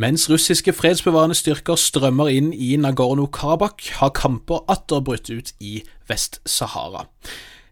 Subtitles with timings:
[0.00, 7.02] Mens russiske fredsbevarende styrker strømmer inn i Nagorno-Karabakh, har kamper atter brutt ut i Vest-Sahara.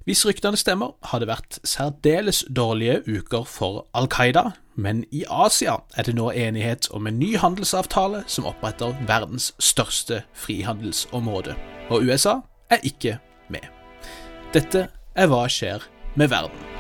[0.05, 5.79] Hvis ryktene stemmer, har det vært særdeles dårlige uker for Al Qaida, men i Asia
[5.97, 11.57] er det nå enighet om en ny handelsavtale som oppretter verdens største frihandelsområde,
[11.89, 13.17] og USA er ikke
[13.49, 13.65] med.
[14.53, 16.78] Dette er Hva skjer med verden?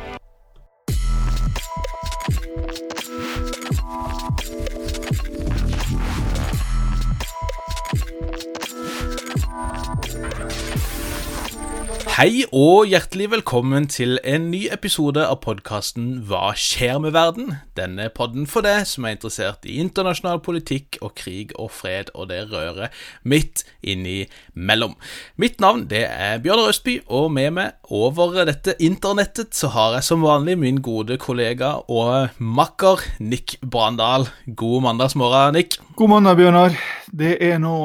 [12.19, 17.53] Hei og hjertelig velkommen til en ny episode av podkasten Hva skjer med verden?
[17.79, 22.33] Denne podden for deg som er interessert i internasjonal politikk og krig og fred og
[22.33, 22.91] det røret
[23.23, 24.99] midt innimellom.
[25.39, 30.11] Mitt navn det er Bjørnar Østby, og med meg over dette internettet så har jeg
[30.11, 34.27] som vanlig min gode kollega og makker Nick Brandal.
[34.59, 35.79] God mandagsmorgen, Nick.
[35.95, 36.81] God mandag, Bjørnar.
[37.15, 37.77] Det er nå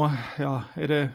[0.41, 1.09] Ja, er det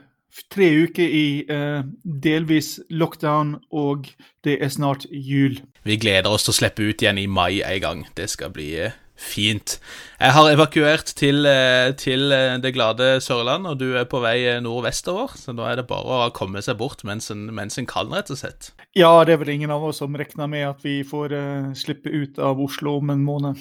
[0.53, 4.09] tre uker i eh, delvis lockdown, og
[4.47, 5.59] det er snart jul.
[5.85, 8.07] Vi gleder oss til å slippe ut igjen i mai en gang.
[8.19, 9.77] Det skal bli eh, fint.
[10.21, 14.61] Jeg har evakuert til, eh, til eh, det glade Sørland, og du er på vei
[14.63, 15.35] nordvestover.
[15.37, 18.31] Så nå er det bare å komme seg bort mens en, mens en kan, rett
[18.31, 18.73] og slett.
[18.97, 22.11] Ja, det er vel ingen av oss som regner med at vi får uh, slippe
[22.11, 23.61] ut av Oslo om en måned.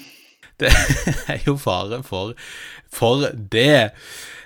[0.61, 0.72] Det
[1.30, 2.33] er jo fare for,
[2.89, 3.91] for det.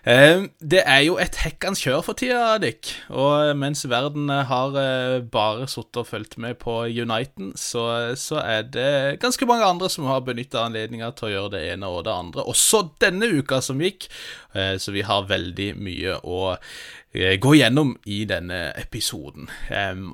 [0.03, 2.89] Eh, det er jo et hekkans kjør for tida, Dick.
[3.13, 8.65] Og mens verden har eh, bare sittet og fulgt med på Uniten, så, så, er
[8.65, 12.15] det ganske mange andre som har benytta anledninga til å gjøre det ene og det
[12.15, 14.09] andre, også denne uka som gikk.
[14.57, 16.57] Eh, så vi har veldig mye å
[17.11, 19.49] gå gjennom i denne episoden.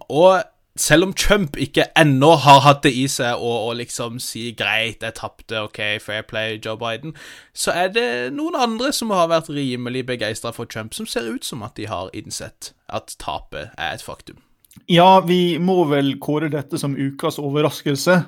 [0.09, 0.39] Og
[0.81, 5.03] selv om Trump ikke ennå har hatt det i seg å, å liksom si 'greit,
[5.03, 7.15] jeg tapte, OK, fair play, Joe Biden',
[7.53, 11.45] så er det noen andre som har vært rimelig begeistra for Trump, som ser ut
[11.45, 14.41] som at de har innsett at tapet er et faktum.
[14.85, 18.21] Ja, vi må vel kåre dette som ukas overraskelse.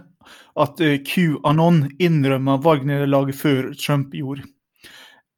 [0.59, 4.43] At eh, QAnon innrømmer valgnederlaget før Trump gjorde.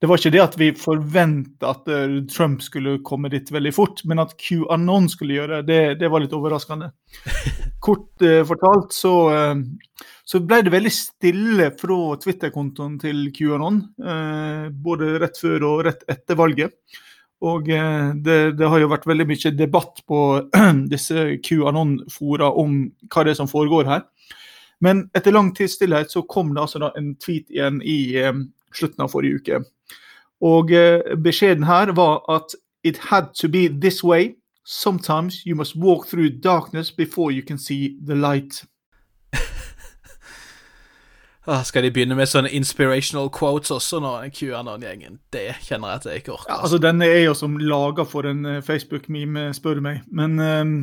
[0.01, 3.99] Det var ikke det at vi forventa at eh, Trump skulle komme dit veldig fort,
[4.09, 6.87] men at QAnon skulle gjøre det, det var litt overraskende.
[7.85, 9.59] Kort eh, fortalt så, eh,
[10.25, 16.01] så, ble det veldig stille fra Twitter-kontoen til QAnon, eh, både rett før og rett
[16.09, 16.73] etter valget.
[17.45, 20.21] Og det, det, har jo vært veldig mye debatt på
[20.93, 24.01] disse QAnon-fora om hva det er som foregår her.
[24.81, 28.17] Men etter lang tids stillhet så kom det altså en tweet igjen i
[28.73, 29.61] slutten av forrige uke
[30.41, 34.35] og eh, beskjeden her var at it had to be this way.
[34.65, 38.63] Sometimes you must walk through darkness before you can see the light.
[41.47, 45.19] ah, skal de begynne med sånne inspirational quotes også nå, QAnon-gjengen?
[45.33, 46.53] Det kjenner jeg at jeg ikke orker.
[46.53, 50.01] Ja, altså, Denne er jo som laga for en uh, Facebook-meme, spør du meg.
[50.11, 50.75] Men um,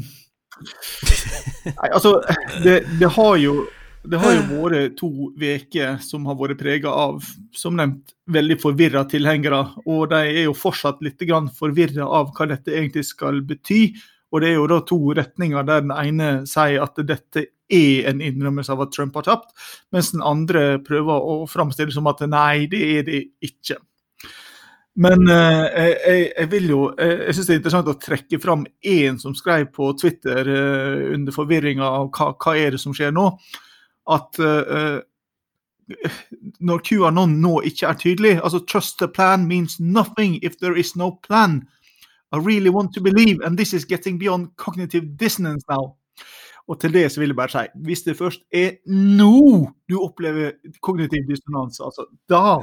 [1.79, 2.19] Nei, altså
[2.65, 3.67] det, det, har jo
[4.09, 7.25] det har jo vært to uker som har vært prega av,
[7.57, 9.61] som nevnt, veldig forvirra tilhengere.
[9.85, 11.21] Og de er jo fortsatt litt
[11.57, 13.93] forvirra av hva dette egentlig skal bety.
[14.33, 18.23] Og det er jo da to retninger der den ene sier at dette er en
[18.25, 19.53] innrømmelse av at Trump har tapt,
[19.93, 23.77] mens den andre prøver å framstille som at nei, det er det ikke.
[24.99, 29.21] Men eh, jeg, jeg, vil jo, jeg syns det er interessant å trekke fram én
[29.21, 33.29] som skrev på Twitter eh, under forvirringa av hva, hva er det som skjer nå
[34.09, 35.01] at uh,
[36.61, 40.97] når QAnon nå ikke er tydelig altså Trust the plan means nothing if there is
[40.97, 41.63] no plan.
[42.33, 45.97] I really want to believe, and this is getting beyond cognitive dissonance now.
[46.69, 50.51] Og til det så vil jeg bare si, hvis det først er nå du opplever
[50.83, 52.61] kognitiv dissonanse, altså da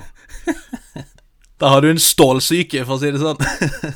[1.58, 3.40] Da har du en stålsyke, for å si det sånn.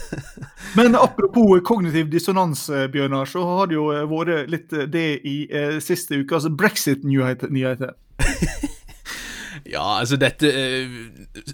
[0.78, 5.08] Men apropos kognitiv dissonans, eh, Bjørnar, så har det jo eh, vært litt eh, det
[5.28, 7.52] i eh, siste ukas brexit-nyheter.
[9.74, 10.94] ja, altså dette eh,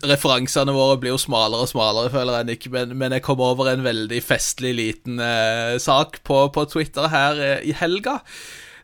[0.05, 3.71] Referansene våre blir jo smalere og smalere, føler jeg Nick, men, men jeg kom over
[3.71, 8.19] en veldig festlig liten eh, sak på, på, Twitter her i helga.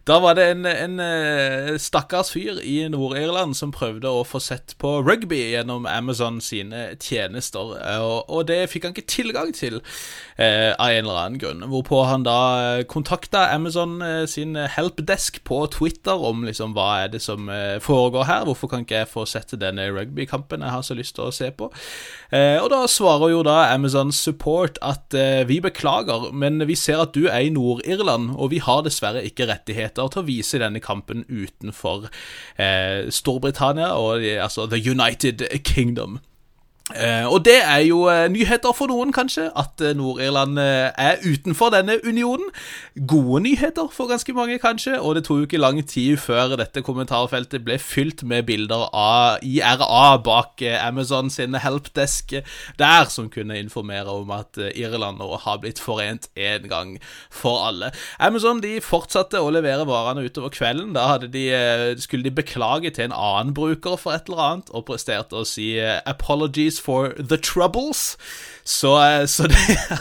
[0.08, 4.74] Da var det en, en eh, stakkars fyr i Nord-Irland som prøvde å få sett
[4.82, 9.78] på rugby gjennom Amazon sine tjenester, eh, og, og det fikk han ikke tilgang til
[10.42, 11.62] eh, av en eller annen grunn.
[11.70, 12.38] Hvorpå han da
[12.80, 17.78] eh, kontakta Amazon eh, sin helpdesk på Twitter om liksom hva er det som eh,
[17.84, 21.30] foregår her, hvorfor kan ikke jeg få sett denne rugbykampen jeg har så lyst til
[21.30, 21.70] å se på?
[22.32, 25.12] og da svarer jo da Amazon Support at
[25.50, 29.50] vi beklager, men vi ser at du er i Nord-Irland, og vi har dessverre ikke
[29.50, 32.10] rettighet muligheter til å vise denne kampen utenfor
[32.58, 36.20] eh, Storbritannia og altså The United Kingdom.
[36.96, 41.22] Eh, og det er jo eh, nyheter for noen, kanskje, at eh, Nord-Irland eh, er
[41.24, 42.50] utenfor denne unionen.
[43.08, 47.64] Gode nyheter for ganske mange, kanskje, og det tok ikke lang tid før dette kommentarfeltet
[47.66, 52.36] ble fylt med bilder av IRA bak eh, Amazon sin helpdesk
[52.80, 56.96] der, som kunne informere om at eh, Irland nå har blitt forent en gang
[57.30, 57.92] for alle.
[58.20, 60.94] Amazon de fortsatte å levere varene utover kvelden.
[60.98, 64.88] Da de, eh, skulle de beklage til en annen bruker for et eller annet, og
[64.90, 68.18] presterte å si eh, 'apologies for the troubles'.
[68.64, 69.58] Så, eh, så det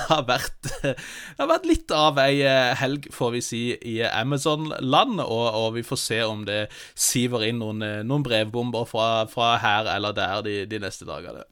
[0.09, 0.97] har vært Det
[1.38, 5.85] har vært litt av ei eh, helg, får vi si, i Amazon-land, og, og, vi
[5.87, 10.44] får se om det siver inn noen, eh, noen brevbomber fra, fra, her eller der
[10.47, 11.47] de, de neste dagene.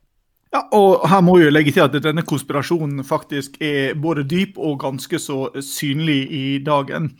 [0.49, 4.79] Ja, og her må jeg legge til at denne konspirasjonen faktisk er både dyp og
[4.81, 7.11] ganske så synlig i dagen.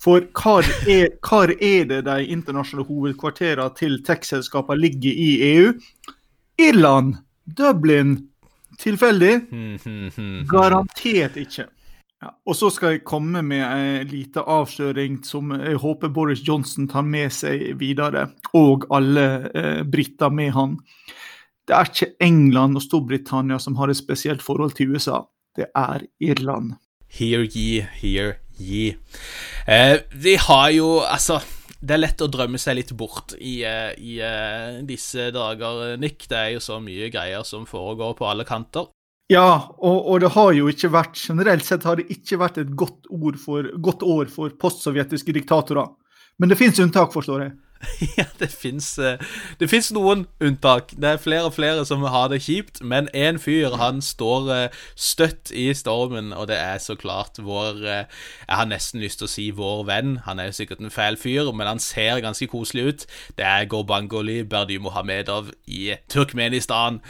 [0.00, 5.74] For hvor er, hvor er det de internasjonale hovedkvarterene til tech-selskapene ligger i EU?
[6.58, 7.18] Irland,
[7.56, 8.16] Dublin,
[8.80, 9.34] tilfeldig?
[10.52, 11.68] Garantert ikke.
[12.18, 16.88] Ja, og så skal jeg komme med en liten avsløring som jeg håper Boris Johnson
[16.90, 18.26] tar med seg videre,
[18.58, 20.74] og alle eh, briter med han.
[21.68, 25.22] Det er ikke England og Storbritannia som har et spesielt forhold til USA.
[25.54, 26.74] Det er Irland.
[27.08, 28.96] Hear ye, hear ye.
[29.68, 31.38] Eh, vi har jo Altså,
[31.80, 36.26] det er lett å drømme seg litt bort i, eh, i uh, disse dager, Nick.
[36.30, 38.88] Det er jo så mye greier som foregår på alle kanter.
[39.30, 42.70] Ja, og, og, det har jo ikke vært Generelt sett har det ikke vært et
[42.72, 43.10] godt,
[43.42, 45.90] for, godt år for postsovjetiske diktatorer.
[46.40, 47.54] Men det fins unntak, forstår jeg.
[48.18, 50.92] ja, det fins noen unntak.
[50.98, 55.52] Det er flere og flere som har det kjipt, men én fyr han står støtt
[55.54, 59.48] i stormen, og det er så klart vår Jeg har nesten lyst til å si
[59.54, 60.16] vår venn.
[60.26, 63.06] Han er jo sikkert en fæl fyr, men han ser ganske koselig ut.
[63.38, 67.02] Det er Gorbangoli Berdy Mohamedov i Turkmenistan.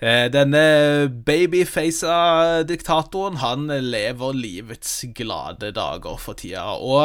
[0.00, 6.62] Denne babyfaca diktatoren han lever livets glade dager for tida.
[6.80, 7.04] Og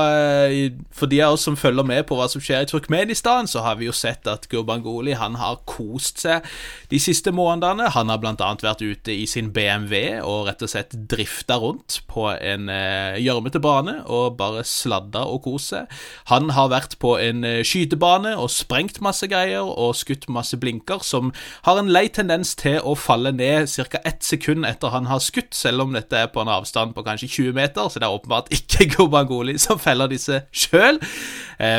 [0.96, 3.76] for de av oss som følger med på hva som skjer i Turkmenistan, så har
[3.82, 6.48] vi jo sett at Gurbanguly han har kost seg
[6.88, 7.90] de siste månedene.
[7.98, 8.32] Han har bl.a.
[8.64, 12.72] vært ute i sin BMW og rett og slett drifta rundt på en
[13.20, 15.92] gjørmete bane og bare sladda og kost seg.
[16.32, 21.36] Han har vært på en skytebane og sprengt masse greier og skutt masse blinker, som
[21.68, 24.02] har en lei tendens til å falle ned ca.
[24.06, 27.32] ett sekund etter han har skutt, selv om dette er på en avstand på kanskje
[27.50, 31.02] 20 meter, så det er åpenbart ikke Gobangoli som feller disse sjøl.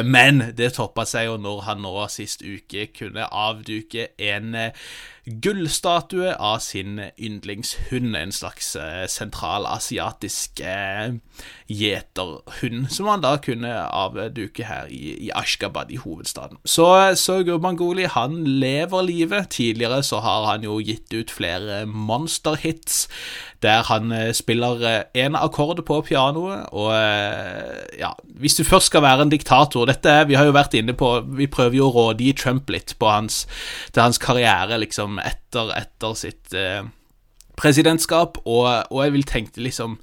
[0.05, 4.55] Men det toppa seg jo når han nå sist uke kunne avduke en
[5.27, 8.77] gullstatue av sin yndlingshund, en slags
[9.11, 10.63] sentralasiatisk
[11.67, 16.61] gjeterhund, som han da kunne avduke her i, i Ashgabad, i hovedstaden.
[16.65, 16.87] Så,
[17.19, 19.51] så Gurbanguly han lever livet.
[19.57, 23.07] Tidligere så har han jo gitt ut flere monsterhits
[23.63, 26.93] der han spiller én akkord på pianoet, og
[27.99, 31.09] ja Hvis du først skal være en diktator Dette Vi har jo vært inne på
[31.39, 33.47] Vi prøver jo å rådgi Trump litt på hans,
[33.93, 36.83] til hans karriere, liksom, etter, etter sitt eh,
[37.57, 39.99] presidentskap, og, og jeg vil tenke liksom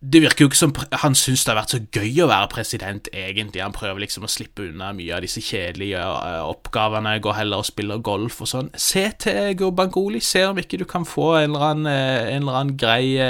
[0.00, 0.70] det virker jo ikke som
[1.02, 3.60] han syns det har vært så gøy å være president, egentlig.
[3.60, 6.00] Han prøver liksom å slippe unna mye av disse kjedelige
[6.48, 8.70] oppgavene, går heller og spiller golf og sånn.
[8.80, 12.78] Se til Gurbangoli, se om ikke du kan få en eller annen, en eller annen
[12.80, 13.20] grei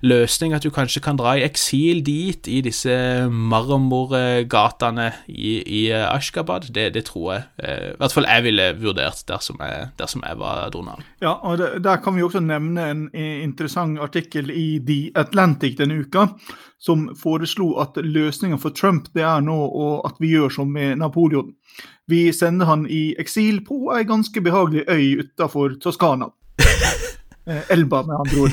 [0.00, 2.96] løsning, at du kanskje kan dra i eksil dit, i disse
[3.28, 6.70] marmorgatene i, i Ashgabad.
[6.72, 7.44] Det, det, tror jeg.
[7.60, 11.04] I hvert fall jeg ville vurdert dersom jeg, dersom jeg var Donald.
[11.20, 16.06] Ja, og det, der kan vi også nevne en interessant artikkel i The Atlantic denne
[16.06, 16.28] uka,
[16.78, 21.54] som foreslo at løsninga for Trump det er nå at vi gjør som med Napoleon.
[22.06, 26.30] Vi sender han i eksil på ei ganske behagelig øy utafor Toskana.
[27.70, 28.52] Elba, med andre ord.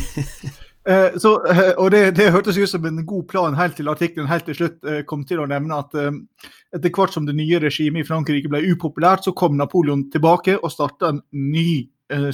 [1.17, 1.31] Så,
[1.77, 4.83] og det, det, hørtes ut som en god plan helt til artikkelen helt til slutt
[5.09, 9.25] kom til å nevne at etter hvert som det nye regimet i Frankrike ble upopulært,
[9.25, 11.87] så kom Napoleon tilbake og starta en ny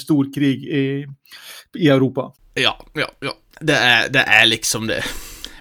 [0.03, 0.83] stor krig i,
[1.79, 2.27] i Europa.
[2.59, 3.31] Ja, ja, ja.
[3.61, 5.03] Det er, det er liksom det.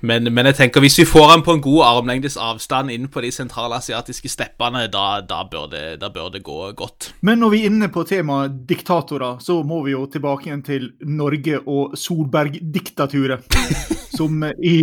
[0.01, 3.21] Men, men, jeg tenker hvis vi får han på en god armlengdes avstand inn på
[3.21, 7.11] de sentralasiatiske steppene, da, da, bør det, da, bør det, gå godt.
[7.21, 10.89] Men når vi er inne på temaet diktatorer, så må vi jo tilbake igjen til
[11.05, 13.59] Norge og Solberg-diktaturet.
[14.21, 14.75] som i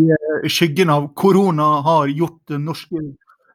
[0.49, 3.01] skyggen av korona har gjort den norske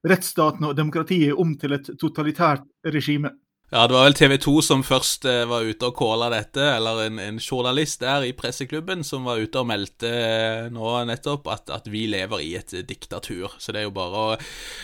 [0.07, 3.33] rettsstaten og demokratiet om til et totalitært regime.
[3.73, 7.07] Ja, det var vel TV 2 som først eh, var ute og calla dette, eller
[7.07, 11.73] en, en, journalist der i presseklubben som var ute og meldte eh, nå nettopp at,
[11.73, 13.57] at, vi lever i et diktatur.
[13.57, 14.37] Så det er jo bare å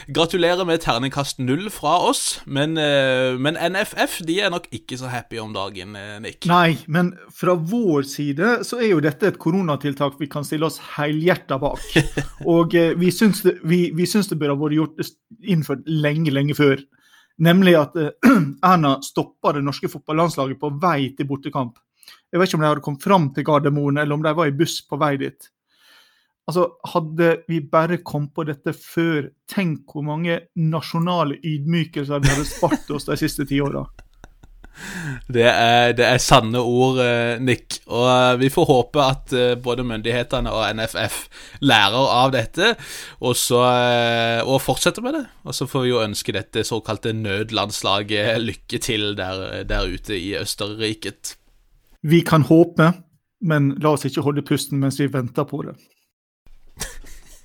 [0.09, 2.41] gratulere med terningkast null fra oss.
[2.49, 6.49] Men, eh, men, NFF de er nok ikke så happy om dagen, eh, Nick.
[6.49, 10.81] Nei, men fra vår side så er jo dette et koronatiltak vi kan stille oss
[10.97, 11.85] helhjerta bak.
[12.57, 15.11] Og eh, vi syns det, vi, vi syns det bør ha vært gjort
[15.45, 16.89] innført lenge, lenge før.
[17.45, 18.11] Nemlig at eh,
[18.71, 21.79] Erna stoppa det norske fotballandslaget på vei til bortekamp.
[22.33, 24.57] Jeg vet ikke om de hadde kommet fram til Gardermoen, eller om de var i
[24.57, 25.49] buss på vei dit.
[26.49, 26.65] Altså,
[26.95, 32.89] Hadde vi bare kommet på dette før, tenk hvor mange nasjonale ydmykelser vi hadde spart
[32.97, 33.85] oss de siste ti åra.
[35.29, 37.81] Det er, det er, sanne ord, eh, Nick.
[37.87, 41.19] Og eh, vi får håpe at eh, både myndighetene og NFF
[41.61, 42.73] lærer av dette,
[43.21, 43.61] og, så,
[44.45, 45.25] og fortsetter med det.
[45.45, 50.33] Og så får vi jo ønske dette såkalte nødlandslaget lykke til der, der ute i
[50.39, 51.37] Østerriket.
[52.03, 52.93] Vi kan håpe,
[53.45, 55.77] men la oss ikke holde pusten mens vi venter på det.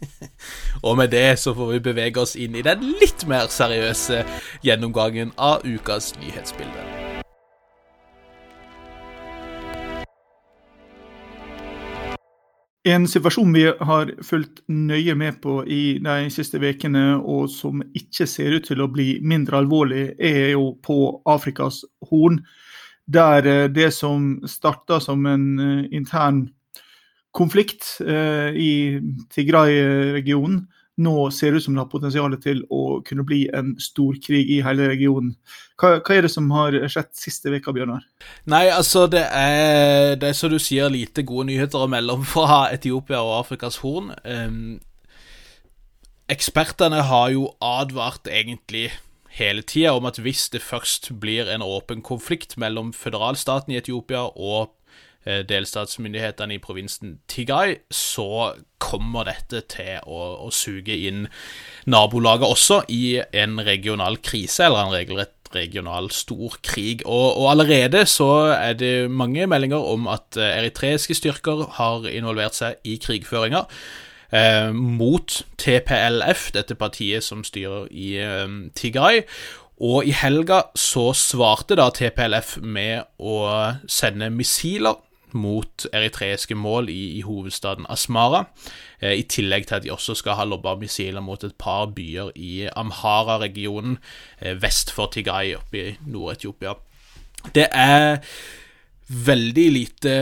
[0.88, 4.24] og med det så får vi bevege oss inn i den litt mer seriøse
[4.66, 7.03] gjennomgangen av ukas nyhetsbilde.
[12.84, 18.28] En situasjon vi har fulgt nøye med på i de siste ukene, og som ikke
[18.28, 20.98] ser ut til å bli mindre alvorlig, er jo på
[21.32, 22.42] Afrikas Horn.
[23.08, 26.50] Der eh, det som starta som en eh, intern
[27.32, 28.74] konflikt eh, i
[29.32, 30.66] Tigray-regionen,
[31.02, 34.86] nå ser ut som det har potensial til å kunne bli en storkrig i hele
[34.92, 35.32] regionen.
[35.82, 38.04] Hva, hva er det som har skjedd siste veka, Bjørnar?
[38.50, 42.28] Nei, altså det er, det er som du sier, lite gode nyheter å melde om
[42.36, 44.14] fra Etiopia og Afrikas Horn.
[44.22, 44.78] Um,
[46.32, 48.92] ekspertene har jo advart egentlig
[49.34, 54.28] hele tida om at hvis det først blir en åpen konflikt mellom føderalstaten i Etiopia
[54.30, 54.76] og
[55.26, 58.54] delstatsmyndighetene i provinsen Tigay, så
[58.84, 61.28] kommer dette til å, å suge inn
[61.88, 67.04] nabolaget også i en regional krise, eller en regelrett regional storkrig.
[67.06, 72.58] Og, og allerede så er det mange meldinger om at eh, eritreiske styrker har involvert
[72.58, 73.66] seg i krigføringa.
[74.34, 79.24] Eh, mot TPLF, dette partiet som styrer i eh, Tigray.
[79.84, 83.40] Og i helga så svarte da TPLF med å
[83.90, 85.02] sende missiler
[85.34, 88.46] mot eritreiske mål i, i hovedstaden Asmara.
[89.02, 92.32] Eh, I tillegg til at de også skal ha lobba missiler mot et par byer
[92.36, 94.00] i Amhara-regionen
[94.42, 96.78] eh, vest for Tigay oppe i Nord-Etiopia.
[97.56, 98.22] Det er
[99.08, 100.14] veldig lite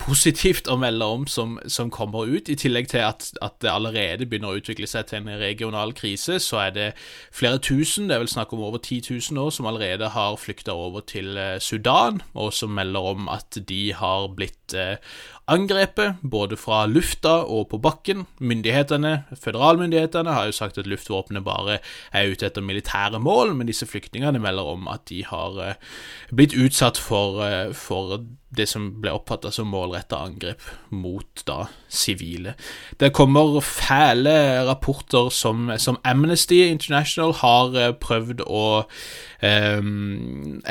[0.00, 2.48] positivt å melde om som, som kommer ut.
[2.48, 6.38] I tillegg til at, at, det allerede begynner å utvikle seg til en regional krise,
[6.42, 6.88] så er det
[7.34, 10.74] flere tusen, det er vel snakk om over 10 000 nå, som allerede har flykta
[10.74, 14.96] over til eh, Sudan, og som melder om at de har blitt eh,
[15.52, 18.26] angrepet, både fra lufta og på bakken.
[18.40, 21.78] Myndighetene, føderalmyndighetene har jo sagt at luftvåpenet bare
[22.12, 25.90] er ute etter militære mål, men disse flyktningene melder om at de har eh,
[26.32, 28.18] blitt utsatt for, eh, for
[28.56, 32.54] det som ble oppfatta som målretta angrep mot da sivile.
[33.00, 34.34] Det kommer fæle
[34.68, 38.64] rapporter som, som Amnesty International har eh, prøvd å
[39.40, 39.82] eh,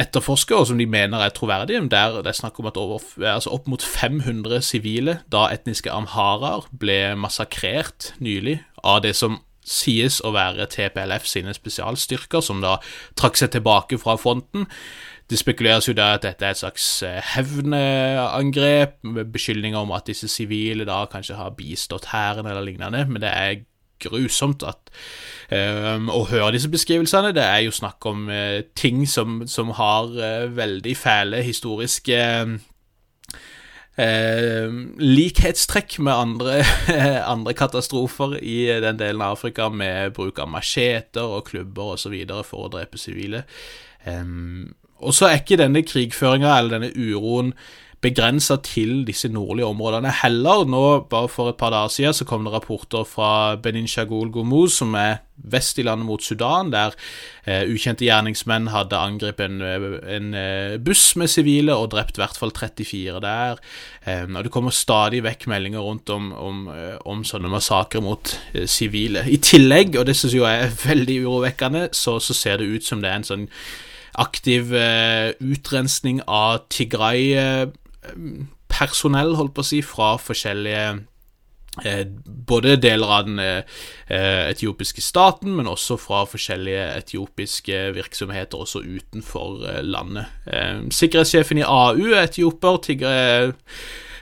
[0.06, 1.84] etterforske, og som de mener er troverdige.
[1.92, 6.68] Der det er snakk om at over, altså opp mot 500 sivile, da etniske amharaer,
[6.72, 12.78] ble massakrert nylig av det som sies å være TPLF sine spesialstyrker, som da
[13.20, 14.68] trakk seg tilbake fra fronten.
[15.32, 20.10] Det spekuleres jo da at dette er et slags eh, hevneangrep, med beskyldninger om at
[20.12, 23.62] disse sivile da kanskje har bistått hæren eller lignende, men det er
[24.02, 24.92] grusomt at,
[25.54, 27.32] um, å høre disse beskrivelsene.
[27.38, 32.20] Det er jo snakk om uh, ting som, som har uh, veldig fæle historiske
[34.02, 34.68] uh,
[35.00, 36.60] likhetstrekk med andre,
[37.36, 42.20] andre, katastrofer i den delen av Afrika, med bruk av macheter og klubber osv.
[42.44, 43.46] for å drepe sivile.
[44.04, 47.54] Um, og så er ikke denne krigføringa eller denne uroen
[48.02, 50.66] begrensa til disse nordlige områdene heller.
[50.66, 54.80] Nå, bare for et par dager siden, så kom det rapporter fra Benin Shagul Gumuz,
[54.80, 56.94] som er vest i landet mot Sudan, der
[57.46, 62.38] eh, ukjente gjerningsmenn hadde angrepet en, en, eh, buss med sivile og drept i hvert
[62.38, 63.62] fall 34 der.
[64.06, 68.34] Eh, og det kommer stadig vekk meldinger rundt om, om, eh, om sånne massakrer mot
[68.54, 69.26] eh, sivile.
[69.30, 73.02] I tillegg, og det syns jeg er veldig urovekkende, så, så ser det ut som
[73.02, 73.50] det er en sånn
[74.20, 81.08] aktiv eh, utrensning av Tigray-personell, holdt på å si, fra forskjellige
[81.86, 82.08] Eh,
[82.48, 83.64] både deler av den eh,
[84.52, 90.28] etiopiske staten, men også fra forskjellige etiopiske virksomheter også utenfor eh, landet.
[90.92, 92.82] Sikkerhetssjefen i AU er etioper.
[92.84, 93.54] Tigre,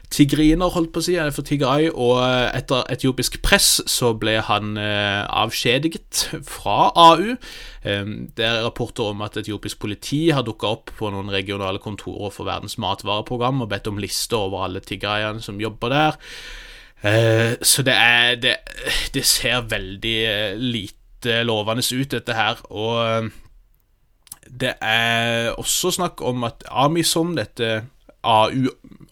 [0.10, 2.18] tigriner, holdt på å si, for Tigray, og
[2.56, 7.36] etter etiopisk press så ble han avskjediget fra AU.
[7.84, 12.50] Det er rapporter om at etiopisk politi har dukka opp på noen regionale kontorer for
[12.50, 16.20] Verdens matvareprogram og bedt om lister over alle tigrayene som jobber der.
[17.04, 18.56] Eh, så det er det,
[19.14, 22.60] det, ser veldig eh, lite lovende ut, dette her.
[22.70, 23.30] Og eh,
[24.62, 27.86] det er også snakk om at Amisom, dette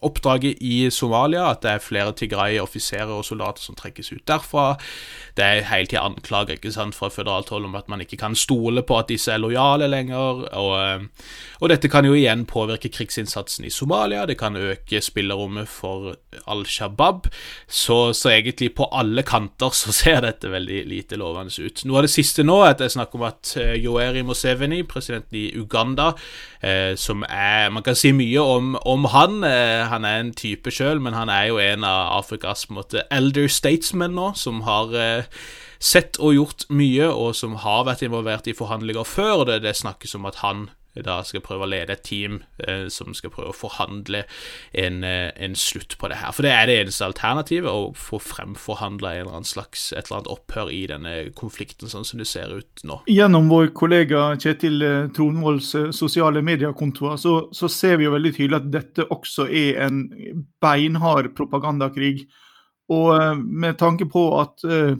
[0.02, 4.76] AU-oppdraget i Somalia, at det er flere Tigray-offiserer og soldater som trekkes ut derfra.
[5.36, 8.34] Det er hele tida anklager ikke sant, fra føderalt hold om at man ikke kan
[8.34, 10.48] stole på at disse er lojale lenger.
[10.58, 11.06] Og, eh,
[11.60, 16.66] og, dette kan jo igjen påvirke krigsinnsatsen i Somalia, det kan øke spillerommet for Al
[16.66, 17.28] Shabaab.
[17.66, 21.84] Så, så, egentlig på alle kanter så ser dette veldig lite lovende ut.
[21.86, 24.82] Noe av det siste nå er at det er snakk om at Yoeri Yoweri Museveni,
[24.82, 26.12] presidenten i Uganda,
[26.60, 29.42] eh, som er Man kan si mye om, om han.
[29.44, 33.48] Uh, han er en type sjøl, men han er jo en av Afrikas måte, elder
[33.50, 34.94] statesmen nå, som har
[35.78, 39.32] sett og gjort mye, og som har vært involvert i forhandlinger før.
[39.42, 40.68] og Det, det snakkes om at han
[41.04, 44.24] da skal prøve å lede et team eh, som skal prøve å forhandle
[44.72, 46.32] en, eh, en, slutt på det her.
[46.36, 51.14] For det er det eneste alternativet, å få fremforhandla et eller annet opphør i denne
[51.38, 53.00] konflikten, sånn som det ser ut nå.
[53.10, 58.34] Gjennom vår kollega Kjetil eh, Tronvolds eh, sosiale mediekontoer så, så, ser vi jo veldig
[58.34, 60.04] tydelig at dette også er en
[60.62, 62.26] beinhard propagandakrig.
[62.88, 64.94] Og med tanke på at uh,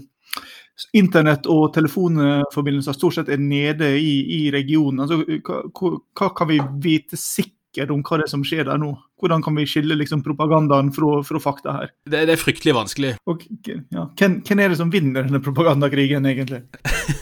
[0.92, 5.04] internett- og telefonforbindelser stort sett er nede i, i regionen.
[5.04, 8.92] Altså, hva, hva, kan vi vite sikkert om hva det er som skjer der nå?
[9.18, 11.94] Hvordan kan vi skille liksom, propagandaen fra, fra, fakta her?
[12.06, 13.14] Det, det, er fryktelig vanskelig.
[13.30, 16.62] Og, ja, hvem, hvem, er det som vinner denne propagandakrigen, egentlig?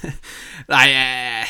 [0.72, 1.48] Nei, jeg,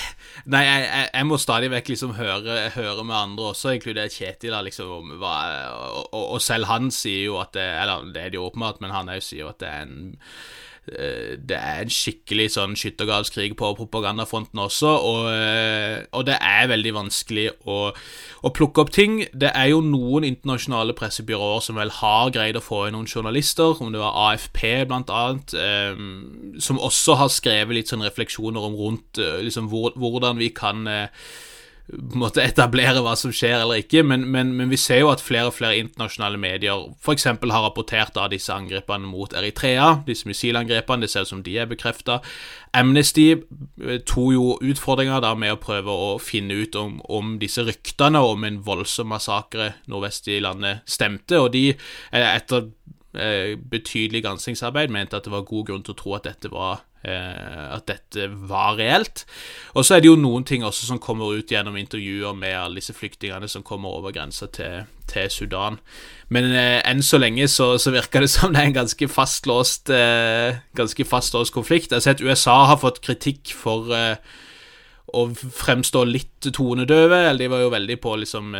[0.52, 4.54] nei jeg, jeg, jeg, må stadig vekk liksom høre, høre, med andre også, inkludert Kjetil.
[4.66, 5.34] liksom, hva,
[5.72, 8.82] og, og, og, selv han sier jo at det Eller det er det jo åpenbart,
[8.84, 9.96] men han sier jo at det er en
[10.26, 16.71] Eh, det er en skikkelig sånn skyttergravskrig på propagandafronten også, og, eh, og det er
[16.71, 19.19] veldig vanskelig å, å, plukke opp ting.
[19.35, 23.75] Det er jo noen internasjonale pressebyråer som vel har greid å få inn noen journalister,
[23.83, 28.78] om det var AFP blant annet, um, som også har skrevet litt sånn refleksjoner om
[28.78, 31.28] rundt liksom, hvor, hvordan vi kan uh,
[32.18, 35.50] måtte etablere hva som skjer eller ikke, men, men, men, vi ser jo at flere
[35.50, 37.28] og flere internasjonale medier f.eks.
[37.30, 41.06] har rapportert av disse angrepene mot Eritrea, disse missilangrepene.
[41.06, 42.18] Det ser ut som de er bekrefta.
[42.76, 47.62] Amnesty eh, tok jo utfordringer da med å prøve å finne ut om, om disse
[47.66, 52.66] ryktene om en voldsom massakre nordvest i landet stemte, og de, eh, etter
[53.14, 56.82] eh, betydelig granskingsarbeid, mente at det var god grunn til å tro at dette var
[57.06, 59.25] at dette var reelt.
[59.76, 62.80] Og så er det jo noen ting også som kommer ut gjennom intervjuer med alle
[62.80, 65.78] disse flyktningene som kommer over grensa til, til, Sudan.
[66.32, 69.92] Men eh, enn så lenge så, så, virker det som det er en ganske fastlåst
[69.95, 71.92] eh, Ganske fastlåst konflikt.
[71.92, 74.16] Jeg har sett USA har fått kritikk for eh,
[75.14, 77.26] å fremstå litt tonedøve.
[77.28, 78.56] Eller de var jo veldig på liksom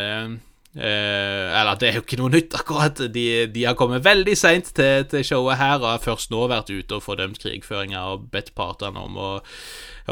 [0.77, 3.03] eh, eller det er jo ikke noe nytt, akkurat.
[3.13, 6.73] De, de har kommet veldig seint til, til, showet her og har først nå vært
[6.73, 9.31] ute og fordømt krigføringa og bedt partene om å,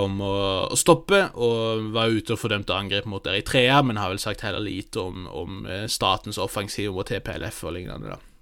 [0.02, 0.36] om å
[0.80, 1.26] stoppe.
[1.34, 5.26] Og var ute og fordømte angrep mot Eritrea, men har vel sagt heller lite om,
[5.30, 8.16] om eh, statens offensiv mot TPLF og lignende.
[8.16, 8.33] da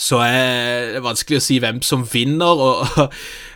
[0.00, 2.94] så er det vanskelig å si hvem som vinner, og,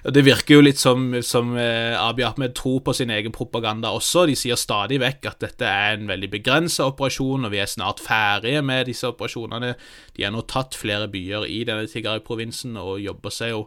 [0.05, 3.94] og det virker jo litt som, som eh, Abiy Ahmed tror på sin egen propaganda
[3.96, 4.27] også.
[4.29, 8.05] De sier stadig vekk at dette er en veldig begrensa operasjon, og vi er snart
[8.05, 9.72] ferdige med disse operasjonene.
[10.16, 13.66] De har nå tatt flere byer i denne Tigray-provinsen og jobber seg jo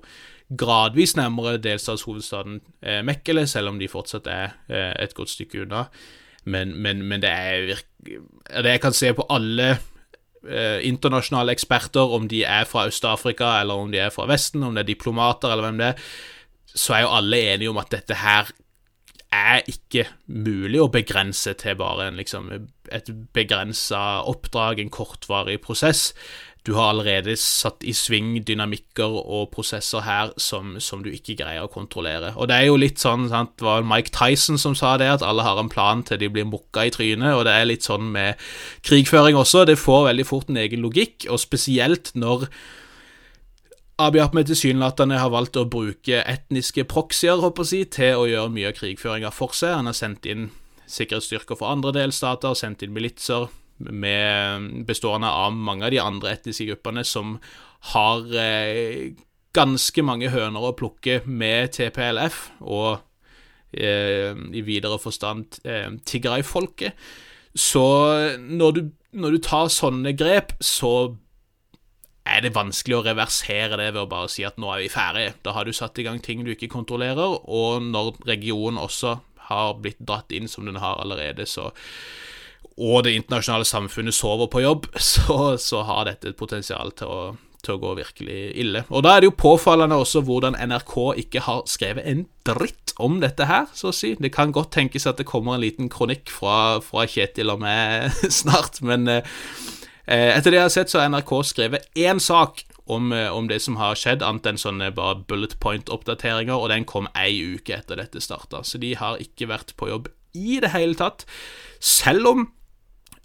[0.49, 5.87] gradvis nærmere delstatshovedstaden eh, Mekkele, selv om de fortsatt er eh, et godt stykke unna.
[6.45, 7.81] Men, men, men det er
[8.63, 9.79] Det jeg kan se på alle
[10.47, 14.75] eh, internasjonale eksperter, om de er fra Øst-Afrika eller om de er fra Vesten, om
[14.75, 16.09] det er diplomater eller hvem det er,
[16.75, 18.51] så er jo alle enige om at dette her
[19.29, 22.49] er ikke mulig å begrense til bare en, liksom,
[22.91, 26.09] et begrensa oppdrag, en kortvarig prosess.
[26.67, 31.63] Du har allerede satt i sving dynamikker og prosesser her som, som, du ikke greier
[31.63, 32.33] å kontrollere.
[32.35, 35.23] Og det er jo litt sånn, sant, det var Mike Tyson som sa det, at
[35.25, 38.11] alle har en plan til de blir mokka i trynet, og det er litt sånn
[38.11, 38.41] med
[38.85, 39.63] krigføring også.
[39.69, 42.49] Det får veldig fort en egen logikk, og spesielt når
[43.99, 48.69] Abiy Ahmed tilsynelatende har valgt å bruke etniske proxier håper jeg, til å gjøre mye
[48.71, 49.73] av krigføringa for seg.
[49.75, 50.51] Han har sendt inn
[50.89, 56.67] sikkerhetsstyrker fra andre delstater, sendt inn militser, med, bestående av mange av de andre etniske
[56.69, 57.37] gruppene som
[57.93, 59.15] har eh,
[59.55, 62.99] ganske mange høner å plukke med TPLF og
[63.71, 66.99] eh, i videre forstand eh, Tigray-folket.
[67.55, 67.85] Så
[68.39, 68.83] når du,
[69.17, 71.15] når du tar sånne grep, så
[72.29, 75.33] er det vanskelig å reversere det ved å bare si at nå er vi ferdige.
[75.45, 79.17] Da har du satt i gang ting du ikke kontrollerer, og når regionen også
[79.49, 81.71] har blitt dratt inn som den har allerede, så
[82.79, 87.21] og det internasjonale samfunnet sover på jobb, så, så har dette et potensial til å,
[87.65, 88.85] til å, gå virkelig ille.
[88.89, 93.19] Og Da er det jo påfallende også hvordan NRK ikke har skrevet en dritt om
[93.23, 94.15] dette her, så å si.
[94.19, 98.15] Det kan godt tenkes at det kommer en liten kronikk fra, fra Kjetil og meg
[98.41, 99.23] snart, men eh,
[100.07, 103.61] etter det jeg har sett, så har NRK skrevet én sak om, eh, om, det
[103.61, 107.99] som har skjedd, annet enn sånne bare bullet point-oppdateringer, og den kom ei uke etter
[108.01, 108.63] dette starta.
[108.65, 111.25] Så de har ikke vært på jobb i det hele tatt.
[111.79, 112.47] Selv om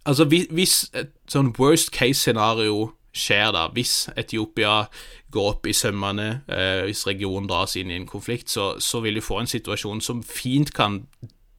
[0.04, 4.84] Altså, hvis et sånn worst case-scenario skjer, da, hvis Etiopia
[5.34, 9.18] går opp i sømmene, eh, hvis regionen dras inn i en konflikt, så, så vil
[9.18, 11.02] du få en situasjon som fint kan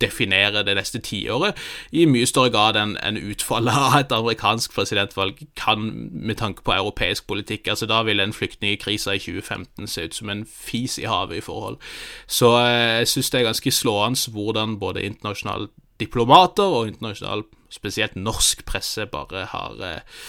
[0.02, 1.56] definere det neste tiåret
[1.96, 6.76] i mye større grad enn en utfallet av et amerikansk presidentvalg kan med tanke på
[6.76, 7.70] europeisk politikk.
[7.72, 11.46] Altså Da vil en flyktningkrise i 2015 se ut som en fis i havet i
[11.46, 11.80] forhold.
[12.28, 15.68] Så eh, jeg syns det er ganske slående hvordan både internasjonale
[16.02, 20.22] diplomater og internasjonal spesielt norsk presse, bare har eh,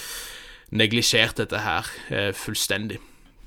[0.71, 3.01] neglisjert dette her eh, fullstendig.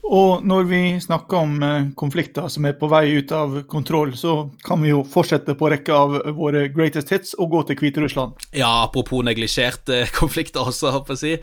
[0.09, 4.49] Og når vi snakker om eh, konflikter som er på vei ut av kontroll, så
[4.65, 8.47] kan vi jo fortsette på rekka av våre greatest hits og gå til Hviterussland.
[8.57, 11.35] Ja, apropos neglisjerte konflikter også, håper jeg å si.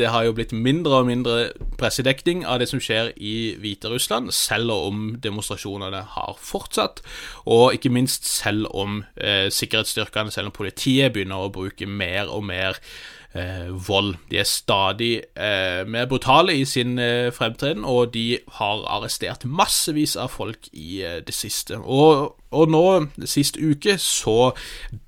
[0.00, 1.36] det har jo blitt mindre og mindre
[1.78, 7.02] pressedekning av det som skjer i Hviterussland, selv om demonstrasjonene har fortsatt.
[7.46, 12.78] Og ikke minst selv om sikkerhetsstyrkene, selv om politiet begynner å bruke mer og mer
[12.78, 13.19] eh,
[13.86, 14.16] vold.
[14.30, 20.16] De er stadig eh, mer brutale i sin eh, fremtreden, og de har arrestert massevis
[20.16, 21.78] av folk i eh, det siste.
[21.78, 22.84] Og, og nå,
[23.24, 24.50] sist uke, så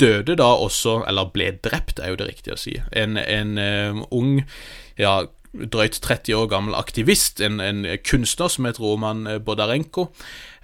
[0.00, 4.02] døde da også, eller ble drept, er jo det riktige å si, en, en eh,
[4.14, 4.42] ung
[5.00, 10.08] ja, drøyt 30 år gammel aktivist, en, en kunstner som heter Roman Bodarenko.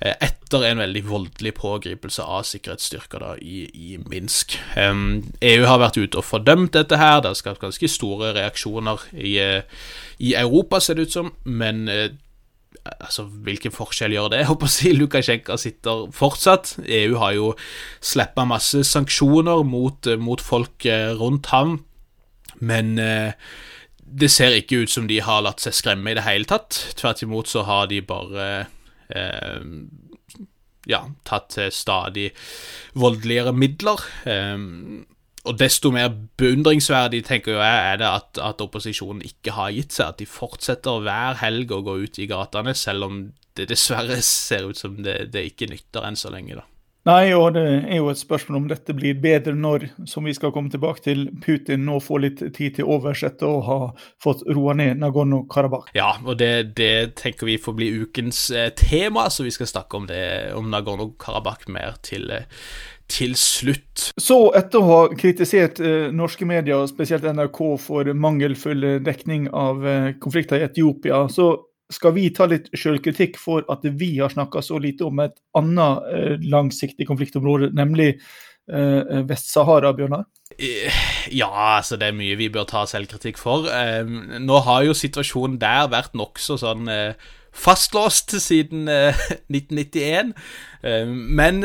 [0.00, 4.54] Eh, etter en veldig voldelig pågripelse av sikkerhetsstyrker da, i, i, Minsk.
[4.78, 9.34] EU har vært ute og fordømt dette her, det har skapt ganske store reaksjoner i,
[9.42, 9.90] uh,
[10.22, 14.38] i, Europa, ser det ut som, men altså, hvilken forskjell gjør det?
[14.44, 16.76] Jeg håper å si Lukasjenko sitter fortsatt.
[16.86, 17.52] EU har jo
[17.98, 20.86] slippa masse sanksjoner mot, mot folk
[21.18, 21.80] rundt ham,
[22.62, 22.94] men
[24.08, 26.76] det ser ikke ut som de har latt seg skremme i det hele tatt.
[26.98, 28.48] Tvert imot så har de bare
[29.08, 29.60] Eh,
[30.86, 32.30] ja, tatt stadig
[32.92, 34.04] voldeligere midler.
[34.28, 34.58] Eh,
[35.48, 40.12] og desto mer beundringsverdig tenker jeg er det at, at, opposisjonen ikke har gitt seg.
[40.12, 43.20] At de fortsetter hver helg å gå ut i gatene, selv om
[43.58, 46.60] det dessverre ser ut som det, det ikke nytter enn så lenge.
[46.60, 46.66] da.
[47.06, 50.50] Nei, og det er jo et spørsmål om dette blir bedre når, som vi skal
[50.52, 53.78] komme tilbake til, Putin nå får litt tid til overs etter å ha
[54.20, 55.94] fått roa ned Nagorno-Karabakh.
[55.96, 60.00] Ja, og det, det, tenker vi får bli ukens eh, tema, så vi skal snakke
[60.00, 60.22] om det,
[60.58, 62.50] om Nagorno-Karabakh mer til, eh,
[63.08, 64.10] til slutt.
[64.20, 70.12] Så, etter å ha kritisert eh, norske medier, spesielt NRK, for mangelfull dekning av eh,
[70.20, 71.54] konflikter i Etiopia, så
[71.92, 76.10] skal vi ta litt sjølkritikk for at vi har snakka så lite om et annet
[76.12, 80.26] eh, langsiktig konfliktområde, nemlig eh, Vest-Sahara, Bjørnar?
[80.58, 80.92] Eh,
[81.32, 81.48] ja,
[81.78, 83.68] altså det er mye vi bør ta selvkritikk for.
[84.38, 86.88] Nå har jo situasjonen der vært nokså sånn
[87.58, 88.84] fastlåst siden
[89.48, 90.34] 1991.
[91.08, 91.64] Men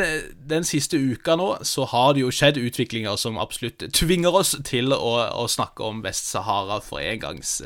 [0.49, 4.95] den siste uka nå så har det jo skjedd utviklinger som absolutt tvinger oss til
[4.95, 7.59] å, å snakke om Vest-Sahara for en gangs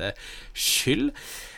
[0.57, 1.13] skyld.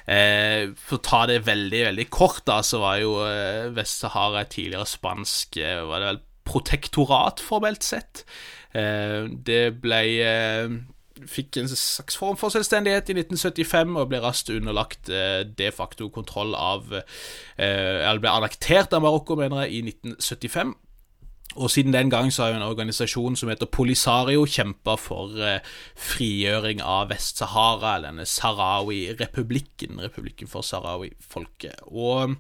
[0.10, 4.88] Eh, for å ta det veldig, veldig kort, da, så var jo eh, Vest-Sahara tidligere
[4.90, 8.24] spansk eh, var det vel protektorat, formelt sett.
[8.74, 10.80] Eh, det ble eh,
[11.20, 16.08] Fikk en slags form for selvstendighet i 1975 og ble raskt underlagt eh, de facto
[16.16, 16.94] kontroll av
[17.60, 20.72] Eller ble annektert av Marokko, mener jeg, i 1975.
[21.58, 25.66] Og siden den gang så har jo en organisasjon som heter Polisario kjempa for eh,
[25.98, 31.82] frigjøring av Vest-Sahara, denne Sahrawi-republikken, republikken for Sahrawi-folket.
[31.90, 32.38] Og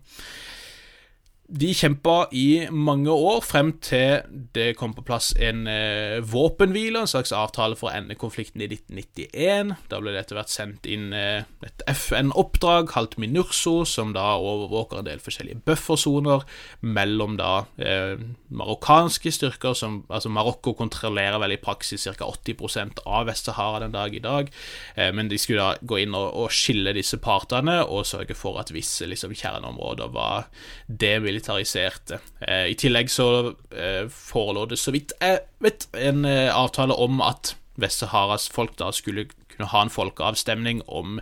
[1.50, 4.22] de kjempa i mange år, frem til
[4.54, 8.68] det kom på plass en eh, våpenhvile, en slags avtale for å ende konflikten i
[8.70, 9.74] 1991.
[9.90, 15.02] Da ble det etter hvert sendt inn eh, et FN-oppdrag kalt MINURSO, som da overvåker
[15.02, 16.46] en del forskjellige buffersoner
[16.86, 18.22] mellom da eh,
[18.54, 22.30] marokkanske styrker, som altså Marokko kontrollerer vel i praksis ca.
[22.30, 24.54] 80% av Vest-Sahara den dag i dag,
[24.96, 28.62] eh, men de skulle da gå inn og, og, skille disse partene og sørge for
[28.62, 30.50] at visse liksom, kjerneområder var
[30.86, 32.20] demilitarisert militariserte.
[32.42, 37.22] Eh, I tillegg så eh, forelå det, så vidt jeg vet, en eh, avtale om
[37.22, 41.20] at Vest-Saharas folk da skulle kunne ha en folkeavstemning om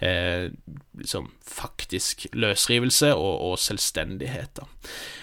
[0.00, 4.50] liksom faktisk løsrivelse og, og selvstendighet.
[4.56, 4.66] Da.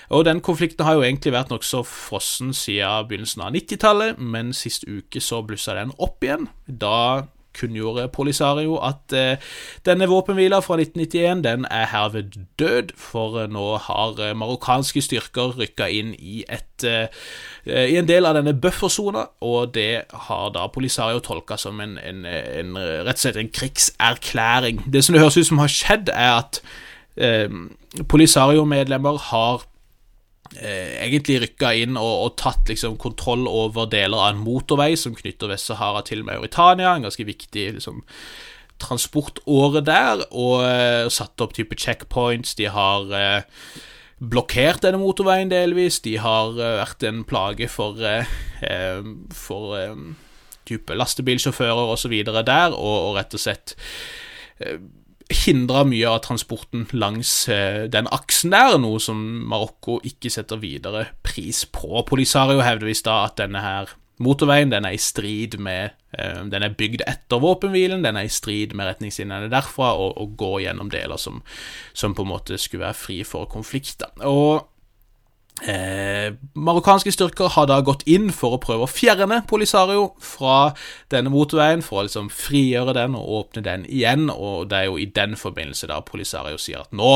[0.09, 4.87] Og Den konflikten har jo egentlig vært nokså frossen siden begynnelsen av 90-tallet, men sist
[4.87, 6.47] uke så blussa den opp igjen.
[6.67, 7.27] Da
[7.57, 9.37] kunngjorde Polisario at eh,
[9.85, 15.55] denne våpenhvila fra 1991 den er herved død, for eh, nå har eh, marokkanske styrker
[15.59, 16.87] rykka inn i, et,
[17.67, 22.25] i en del av denne buffersona, og det har da Polisario tolka som en, en,
[22.25, 24.83] en, rett og slett en krigserklæring.
[24.85, 26.61] Det som det høres ut som har skjedd, er at
[27.17, 27.49] eh,
[28.09, 29.65] Polisario-medlemmer har
[30.55, 35.51] egentlig rykka inn og, og tatt liksom, kontroll over deler av en motorvei som knytter
[35.51, 38.03] Vest-Sahara til Mauritania, en ganske viktig liksom,
[38.81, 42.55] transportåre der, og eh, satt opp type checkpoints.
[42.59, 43.63] De har eh,
[44.17, 45.99] blokkert denne motorveien delvis.
[46.05, 48.29] De har eh, vært en plage for, eh,
[48.65, 49.01] eh,
[49.33, 49.77] for
[50.67, 52.15] type lastebilsjåfører osv.
[52.27, 53.77] der, og, og rett og slett
[55.33, 61.09] hindra mye av transporten langs eh, den aksen der, noe som Marokko ikke setter videre
[61.25, 62.03] pris på.
[62.07, 63.91] Polisario hevder visst da at denne her
[64.23, 68.33] motorveien den er i strid med eh, Den er bygd etter våpenhvilen, den er i
[68.33, 71.43] strid med retningslinjene derfra, og, og går gjennom deler som,
[71.93, 74.13] som, på en måte skulle være fri for konflikter.
[74.23, 74.65] Og
[75.65, 80.75] Eh, marokkanske styrker har da gått inn for å prøve å fjerne Polisario fra
[81.09, 84.99] denne motorveien, for å liksom frigjøre den og åpne den igjen, og det er jo
[85.01, 87.15] i den forbindelse da Polisario sier at nå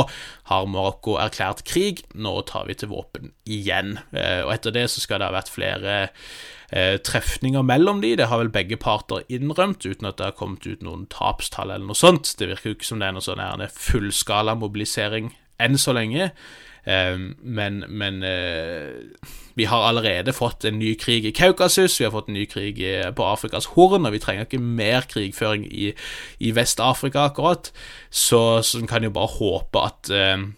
[0.49, 3.99] har Marokko erklært krig, nå tar vi til våpen igjen.
[4.09, 5.99] Eh, og etter det så skal det ha vært flere
[6.73, 10.65] eh, trefninger mellom de, det har vel begge parter innrømt, uten at det har kommet
[10.65, 12.33] ut noen tapstall eller noe sånt.
[12.41, 15.29] Det virker jo ikke som det er noe sånn fullskala mobilisering
[15.61, 16.31] enn så lenge.
[16.89, 19.03] Ehm, men, men eh,
[19.55, 22.79] vi har allerede fått en ny krig i Kaukasus, vi har fått en ny krig
[23.15, 25.91] på Afrikas Horn, og vi trenger ikke mer krigføring i,
[26.39, 27.73] i Vest-Afrika, akkurat.
[28.09, 30.51] Så, så en kan jo bare håpe at ehm,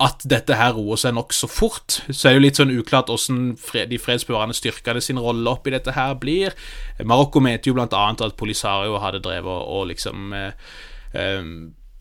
[0.00, 2.00] at dette her roer seg nokså fort.
[2.08, 3.54] Så er det jo litt sånn uklart hvordan
[3.90, 6.56] de fredsbevarende styrkene sin rolle oppi dette her blir.
[7.04, 10.72] Marokko mente jo blant annet at Polisario hadde drevet og, liksom eh,
[11.16, 11.52] eh,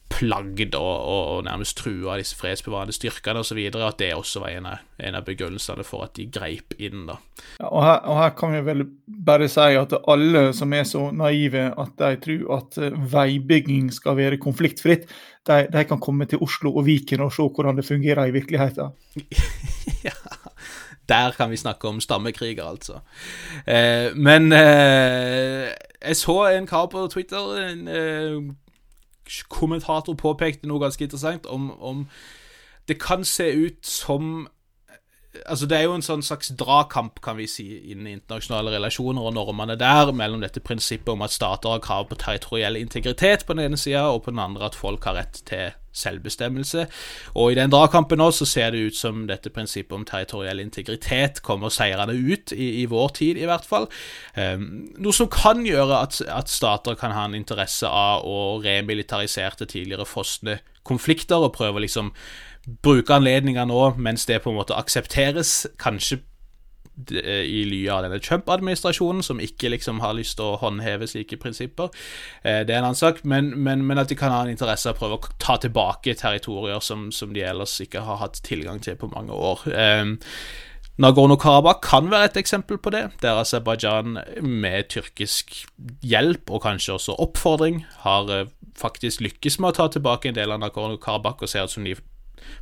[0.09, 4.83] plagd og, og, nærmest trua disse fredsbevarende styrkene osv., at det også var en av,
[4.99, 7.05] en av, begrunnelsene for at de greip inn.
[7.07, 7.19] da.
[7.59, 8.85] Ja, og, her, og, her, kan vi vel
[9.29, 14.17] bare si at alle som er så naive at de tror at eh, veibygging skal
[14.19, 15.07] være konfliktfritt,
[15.49, 18.91] de, de kan komme til Oslo og Viken og se hvordan det fungerer i virkeligheten.
[20.07, 20.15] ja.
[21.09, 22.99] Der kan vi snakke om stammekriger, altså.
[23.65, 25.69] Eh, men eh,
[26.01, 28.35] jeg så en kar på Twitter, en eh,
[29.49, 32.07] kommentator påpekte noe ganske interessant om, om
[32.89, 34.47] det kan se ut som
[35.45, 39.35] Altså, det er jo en sånn slags dragkamp, kan vi si, innen internasjonale relasjoner og
[39.35, 43.67] normene der, mellom dette prinsippet om at stater har krav på territoriell integritet på den
[43.67, 46.85] ene sida, og på den andre at folk har rett til selvbestemmelse.
[47.35, 51.41] Og i den dragkampen nå så ser det ut som dette prinsippet om territoriell integritet
[51.45, 53.89] kommer seirende ut, i, i, vår tid i hvert fall.
[54.37, 59.65] Um, noe som kan gjøre at, at, stater kan ha en interesse av å remilitarisere
[59.65, 62.13] tidligere frosne konflikter, og prøve å liksom
[62.83, 66.21] bruke anledninga nå mens det på en måte aksepteres, kanskje
[67.09, 71.91] i ly av denne Trump-administrasjonen, som ikke liksom har lyst til å håndheve slike prinsipper.
[72.43, 74.89] Eh, det er en annen sak, men, men, men, at de kan ha en interesse
[74.89, 78.81] av å prøve å ta tilbake territorier som, som de ellers ikke har hatt tilgang
[78.83, 79.65] til på mange år.
[79.73, 80.15] Eh,
[80.99, 85.53] Nagorno-Karabakh kan være et eksempel på det, der Aserbajdsjan med tyrkisk
[86.03, 90.59] hjelp og kanskje også oppfordring har faktisk lykkes med å ta tilbake en del av
[90.59, 91.95] Nagorno-Karabakh og ser ut som de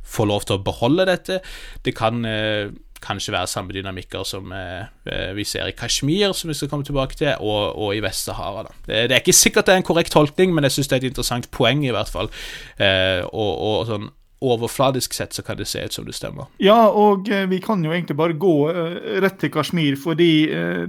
[0.06, 1.40] får lov til å beholde dette.
[1.84, 2.70] Det kan eh,
[3.04, 6.86] kanskje være samme dynamikker som eh, eh, vi ser i Kashmir, som vi skal komme
[6.86, 8.66] tilbake til, og, og i Vest-Sahara.
[8.86, 11.04] Det, det, er ikke sikkert det er en korrekt tolkning, men jeg syns det er
[11.06, 12.30] et interessant poeng, i hvert fall.
[12.78, 14.08] Eh, og, og, sånn
[14.40, 16.46] overfladisk sett så kan det se ut som det stemmer.
[16.62, 20.84] Ja, og eh, vi kan jo egentlig bare gå eh, rett til Kashmir, fordi eh,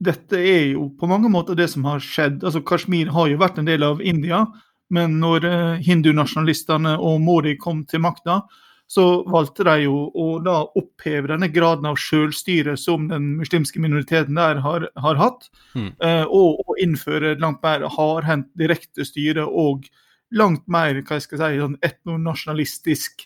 [0.00, 2.42] dette er jo på mange måter det som har skjedd.
[2.42, 4.46] Altså, Kashmir har jo vært en del av India.
[4.92, 5.46] Men når
[5.82, 8.42] hindunasjonalistene og Mori kom til makta,
[8.90, 14.36] så valgte de jo å da oppheve denne graden av selvstyre som den muslimske minoriteten
[14.38, 15.90] der har, har hatt, Mm.
[16.30, 19.88] og, og innføre langt mer hardhendt direkte styre og
[20.34, 23.24] langt mer hva jeg skal si, sånn etnonasjonalistisk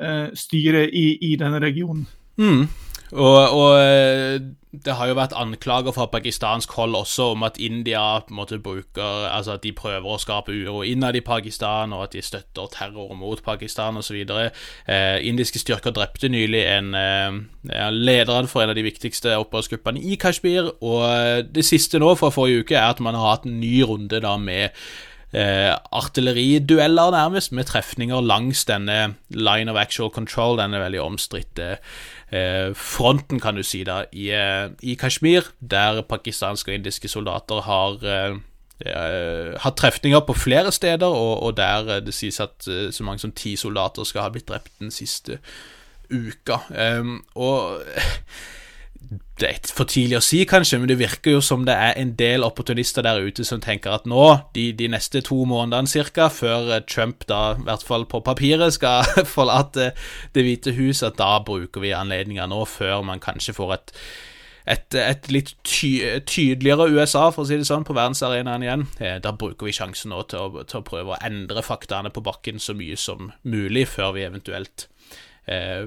[0.00, 2.06] eh, styre i, i denne regionen.
[2.40, 2.66] Mm.
[3.14, 4.40] Og, og eh,
[4.74, 8.58] det har jo vært anklager fra pakistansk hold også om at India på en måte
[8.58, 12.70] bruker Altså at de prøver å skape uro innad i Pakistan, og at de støtter
[12.74, 14.18] terror mot Pakistan osv.
[14.18, 17.38] Eh, indiske styrker drepte nylig en eh,
[17.94, 22.32] lederen for en av de viktigste opprørsgruppene i Kashmir, og eh, det siste nå fra
[22.34, 24.74] forrige uke er at man har hatt en ny runde da med
[25.34, 31.96] eh, artilleridueller, nærmest, med trefninger langs denne line of actual control, denne veldig omstridte eh,
[32.74, 38.02] fronten, kan du si, da, i, eh, i Kashmir, der pakistanske og indiske soldater har
[38.02, 38.38] eh,
[38.86, 43.06] eh, hatt trefninger på flere steder, og, og der eh, det sies at eh, så
[43.06, 45.38] mange som ti soldater skal ha blitt drept den siste
[46.10, 46.60] uka.
[46.74, 47.80] Em, og
[49.40, 52.12] det er for tidlig å si, kanskje, men det virker jo som det er en
[52.18, 56.70] del opportunister der ute som tenker at nå, de, de neste to månedene cirka, før
[56.76, 59.02] eh, Trump da, i hvert fall på papiret, skal
[59.36, 59.90] forlate
[60.34, 63.98] Det hvite hus, at da bruker vi anledninga nå, før man kanskje får et
[64.64, 65.90] et, et litt ty
[66.24, 68.86] tydeligere USA, for å si det sånn, på verdensarenaen igjen.
[68.96, 72.22] Eh, Da bruker vi sjansen nå til å, til å prøve å endre faktaene på
[72.24, 75.33] bakken så mye som mulig, før vi eventuelt eh,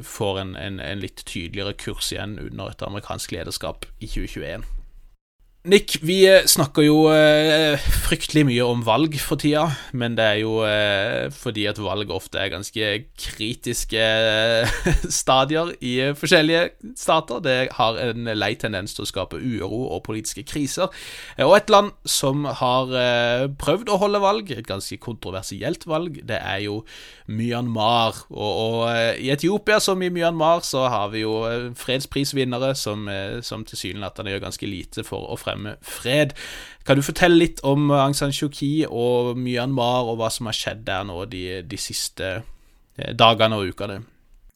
[0.06, 4.68] får en, en, en litt tydeligere kurs igjen under et amerikansk lederskap i 2021.
[5.66, 9.66] Nick, vi eh, snakker jo eh, fryktelig mye om valg for tida,
[9.98, 14.78] men det er jo eh, fordi at valg ofte er ganske kritiske eh,
[15.20, 17.42] stadier i eh, forskjellige stater.
[17.44, 20.94] Det har en lei tendens til å skape uro og politiske kriser.
[21.44, 22.94] Og et land som har
[23.60, 26.80] prøvd å holde valg, et ganske kontroversielt valg, det er jo
[27.28, 28.24] Myanmar.
[28.32, 31.42] Og, og i Etiopia som i Myanmar så har vi jo
[31.76, 33.10] fredsprisvinnere som,
[33.44, 36.34] som tilsynelatende gjør ganske lite for å fremme fred.
[36.88, 40.58] Kan du fortelle litt om Aung San Suu Kyi og Myanmar, og hva som har
[40.58, 44.02] skjedd der nå de, de siste eh, dagene og ukene?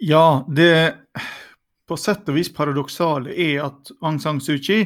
[0.02, 0.98] Ja, det
[1.92, 4.86] på sett og vis paradoksale er at Aung San Suu Kyi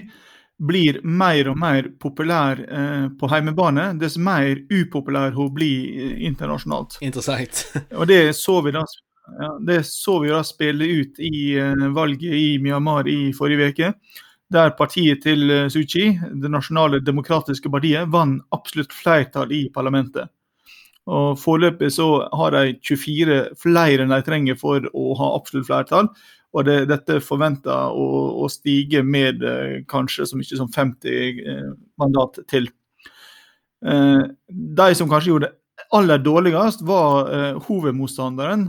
[0.57, 6.97] blir mer og mer populær eh, på heimebane, dess mer upopulær hun blir eh, internasjonalt.
[7.03, 7.65] Interessant.
[7.99, 8.85] Og det så vi da,
[9.41, 13.91] ja, det så vi da spille ut i eh, valget i Myanmar i forrige uke.
[14.55, 20.31] Der partiet til eh, Suu Kyi, det nasjonale demokratiske partiet, vant absolutt flertall i parlamentet.
[21.11, 26.09] Og Foreløpig så har de 24 flere enn de trenger for å ha absolutt flertall.
[26.55, 28.07] Og det, dette forventer å,
[28.45, 31.69] å stige med eh, kanskje så mye som 50 eh,
[32.01, 32.71] mandat til.
[33.85, 37.27] De som kanskje gjorde det aller dårligst, var
[37.67, 38.63] hovedmotstanderen.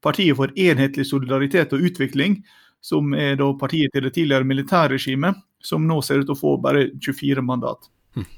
[0.00, 2.38] Partiet for enhetlig solidaritet og utvikling,
[2.80, 6.54] som er da partiet til det tidligere militærregimet, som nå ser ut til å få
[6.62, 7.90] bare 24 mandat.
[8.16, 8.28] Mm.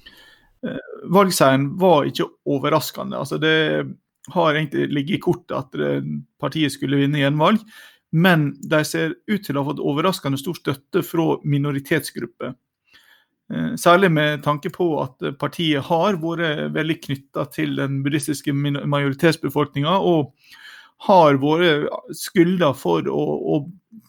[1.10, 3.18] Valgseieren var ikke overraskende.
[3.18, 3.54] altså Det
[4.30, 6.04] har egentlig ligget i kortet at eh,
[6.40, 7.62] partiet skulle vinne gjenvalg,
[8.12, 12.54] men de ser ut til å ha fått overraskende stor støtte fra minoritetsgrupper.
[13.52, 19.98] Eh, Særlig med tanke på at partiet har vært veldig knytta til den buddhistiske majoritetsbefolkninga,
[19.98, 20.34] og
[21.08, 23.22] har vært skylda for å,
[23.56, 23.62] å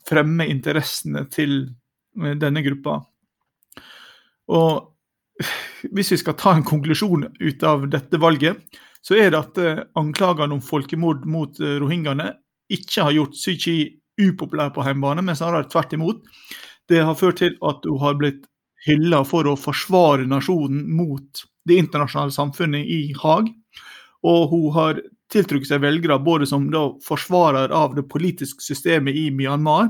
[0.07, 1.65] fremme interessene til
[2.13, 2.99] denne gruppa.
[4.53, 4.93] Og
[5.95, 8.59] hvis vi skal ta en konklusjon ut av dette valget,
[9.03, 12.29] så er det at eh, anklagene om folkemord mot eh, rohingyaene
[12.71, 13.89] ikke har gjort Suu Kyi
[14.21, 16.21] upopulær på hjemmebane, men snarere tvert imot.
[16.87, 18.45] Det har ført til at hun har blitt
[18.85, 23.49] hylla for å forsvare nasjonen mot det internasjonale samfunnet i Haag.
[24.23, 25.01] Og hun har
[25.33, 26.67] tiltrukket seg velgere både som
[27.03, 29.89] forsvarer av det politiske systemet i Myanmar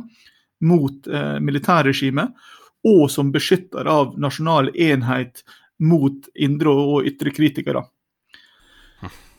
[0.63, 2.31] mot eh, militærregimet,
[2.87, 5.43] og som beskytter av nasjonal enhet
[5.83, 7.83] mot indre og ytre kritikere.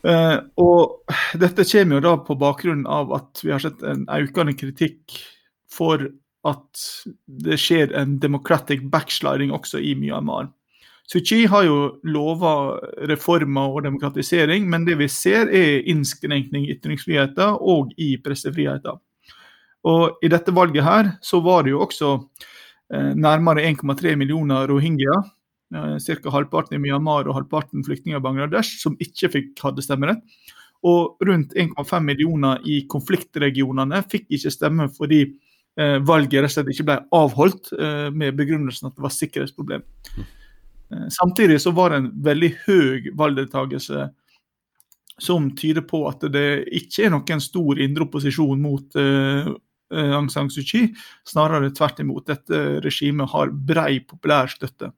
[0.05, 4.57] Eh, og dette kommer jo da på bakgrunn av at vi har sett en økende
[4.59, 5.17] kritikk
[5.73, 6.11] for
[6.45, 6.83] at
[7.25, 10.51] det skjer en democratic backsliding også i Myanmar.
[11.05, 11.21] Suu
[11.53, 17.93] har jo lova reformer og demokratisering, men det vi ser er innskrenkning i ytringsfriheten og
[18.01, 19.01] i pressefriheten.
[19.85, 25.19] Og I dette valget her så var det jo også eh, nærmere 1,3 millioner rohingya,
[25.77, 26.31] eh, ca.
[26.33, 30.25] halvparten i Myanmar og halvparten flyktninger i Bangladesh, som ikke fikk hadde stemmerett.
[30.89, 36.73] Og rundt 1,5 millioner i konfliktregionene fikk ikke stemme fordi eh, valget rett og slett
[36.73, 39.85] ikke ble avholdt eh, med begrunnelsen at det var sikkerhetsproblem.
[40.95, 44.09] Eh, Samtidig så var det en veldig høy valgdeltakelse
[45.19, 49.53] som tyder på at det ikke er noen stor indre opposisjon mot uh,
[49.95, 50.89] Aung San Suu Kyi.
[51.23, 52.27] Snarere tvert imot.
[52.27, 54.91] Dette regimet har brei populær støtte.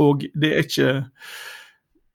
[0.00, 0.94] Og det er ikke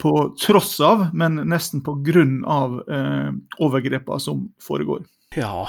[0.01, 3.29] på tross av, men nesten på grunn av uh,
[3.61, 5.05] overgrepene som foregår.
[5.37, 5.67] Ja,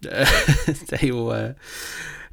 [0.00, 0.24] det,
[0.88, 1.52] det er jo uh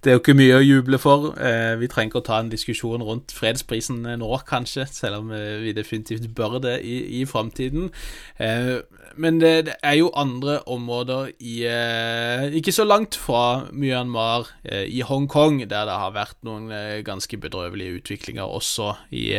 [0.04, 1.34] det er jo ikke mye å juble for.
[1.44, 5.60] Eh, vi trenger ikke å ta en diskusjon rundt fredsprisen nå, kanskje, selv om eh,
[5.64, 7.90] vi definitivt bør det i, i framtiden.
[8.40, 8.80] Eh,
[9.20, 11.56] men det, det, er jo andre områder i
[12.56, 16.70] Ikke så langt fra Myanmar, i Hongkong, der det har vært noen
[17.04, 19.34] ganske bedrøvelige utviklinger også i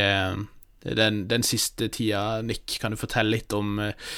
[0.82, 2.42] den, den, siste tida.
[2.42, 4.12] Nick, kan du fortelle litt om, eh,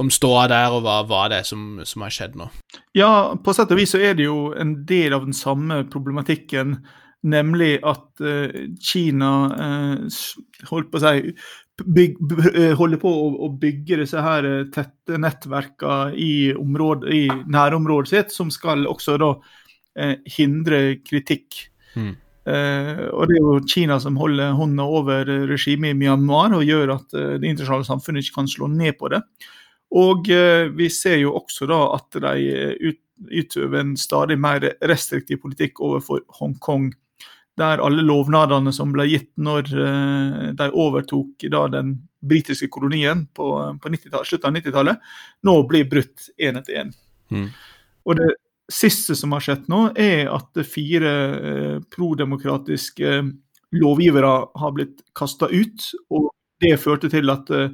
[0.00, 2.48] om ståa der, og hva, hva det er som, som, har skjedd nå?
[2.96, 6.78] Ja, på sett og vis så er det jo en del av den samme problematikken.
[7.24, 8.50] Nemlig at uh,
[8.84, 10.24] Kina uh,
[10.68, 11.30] holdt på å si
[11.80, 12.18] bygg,
[12.76, 14.44] holder på å, bygge disse her
[14.74, 21.64] tette nettverkene i, i nærområdet sitt, som skal også da uh, hindre kritikk.
[21.96, 22.12] Mm.
[22.44, 26.98] Uh, og Det er jo Kina som holder hånda over regimet i Myanmar og gjør
[26.98, 29.22] at uh, det internasjonale samfunnet ikke kan slå ned på det.
[29.96, 35.40] Og uh, vi ser jo også da at de ut, utøver en stadig mer restriktiv
[35.46, 36.92] politikk overfor Hongkong.
[37.56, 39.68] Der alle lovnadene som ble gitt når
[40.58, 43.46] de overtok da den britiske kolonien på,
[43.78, 43.92] på
[44.26, 45.04] slutten av 90-tallet,
[45.46, 46.90] nå blir brutt én etter én.
[47.30, 47.46] Mm.
[48.10, 48.32] Og det
[48.72, 53.32] siste som har skjedd nå, er at fire eh, prodemokratiske eh,
[53.74, 55.90] lovgivere har blitt kasta ut.
[56.14, 56.30] Og
[56.64, 57.70] det førte til at eh,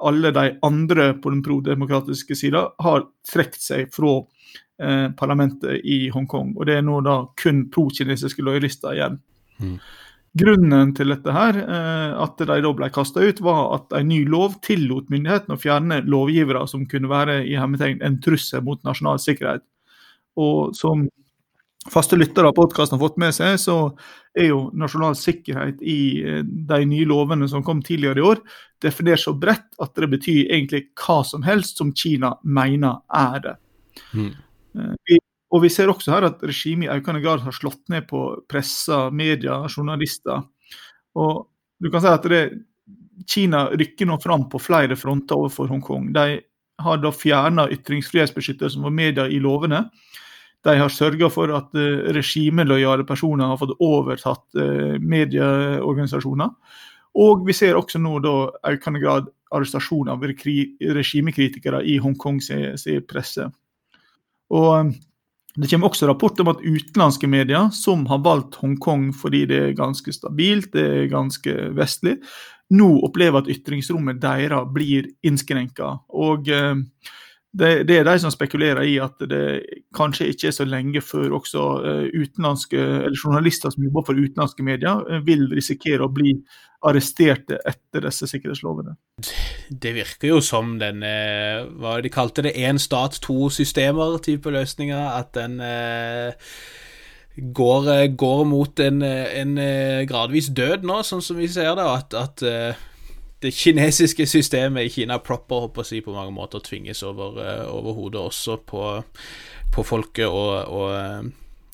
[0.00, 4.18] alle de andre på den prodemokratiske sida har trukket seg fra
[4.80, 6.54] eh, parlamentet i Hongkong.
[6.56, 9.20] Og det er nå da kun pro-kinesiske lojalister igjen.
[9.60, 9.76] Mm.
[10.40, 14.22] Grunnen til dette her, eh, at de da ble kasta ut, var at en ny
[14.30, 19.18] lov tillot myndighetene å fjerne lovgivere som kunne være i hermetegn en trussel mot nasjonal
[19.18, 19.66] sikkerhet.
[20.40, 21.06] Og som
[21.90, 23.76] faste lyttere av podkasten har fått med seg, så
[24.36, 28.42] er jo nasjonal sikkerhet i eh, de nye lovene som kom tidligere i år,
[28.84, 33.56] definert så bredt at det betyr egentlig hva som helst som Kina mener er det.
[34.14, 34.32] Mm.
[35.08, 35.18] Vi,
[35.50, 39.08] og vi ser også her at regimet i økende grad har slått ned på pressa,
[39.10, 40.44] media, journalister.
[41.18, 41.48] Og
[41.80, 42.44] du kan si at det,
[43.28, 46.12] Kina rykker nå fram på flere fronter overfor Hongkong.
[46.14, 46.40] De
[46.80, 49.84] har da fjerna ytringsfrihetsbeskyttelsen for media i lovene.
[50.66, 56.50] De har sørga for at uh, regimelojale personer har fått overtatt uh, medieorganisasjoner.
[57.20, 58.34] Og vi ser også nå da
[58.70, 62.52] økende grad arrestasjon av regimekritikere i Hongkongs
[63.10, 63.48] presse.
[64.54, 64.92] Og
[65.56, 69.78] det kommer også rapport om at utenlandske medier, som har valgt Hongkong fordi det er
[69.78, 72.20] ganske stabilt, det er ganske vestlig,
[72.70, 75.96] nå opplever at ytringsrommet deres blir innskrenka.
[76.14, 76.78] Og uh,
[77.52, 79.44] det, det, er de som spekulerer i at det
[79.96, 84.62] kanskje ikke er så lenge før også uh, utenlandske, eller journalister som jobber for utenlandske
[84.66, 86.36] medier, uh, vil risikere å bli
[86.86, 88.94] arresterte etter disse sikkerhetslovene.
[89.70, 92.54] Det virker jo som den uh, Hva de kalte det?
[92.54, 95.10] Én stat, to systemer-type løsninger.
[95.18, 95.58] At den
[97.34, 99.58] går, går, mot en, en,
[100.06, 101.88] gradvis død nå, sånn som vi ser det.
[101.98, 102.46] At, at
[103.42, 107.96] det kinesiske systemet i Kina proper håper si, på mange måter tvinges over, uh, over
[107.96, 109.02] hodet også på,
[109.72, 111.30] på folket og, og uh,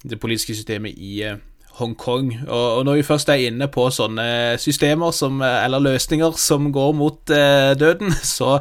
[0.06, 1.38] det politiske systemet i uh,
[1.76, 2.30] Hongkong.
[2.48, 6.92] Og, og, når vi først er inne på sånne systemer som, eller løsninger som går
[6.96, 8.60] mot døden, så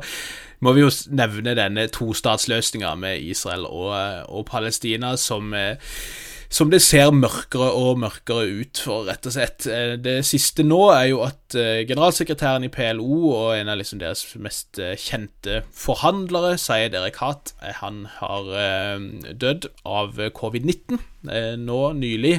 [0.60, 3.94] må vi jo nevne denne tostatsløsninga med Israel og,
[4.28, 5.54] og Palestina som
[6.50, 9.68] som det ser mørkere og mørkere ut for, rett og slett.
[9.70, 14.02] Eh, det siste nå er jo at eh, generalsekretæren i PLO og en av liksom
[14.02, 18.50] deres mest eh, kjente forhandlere, Sayed Erekat, han har
[19.38, 21.00] dødd av covid-19
[21.62, 22.36] nå nylig.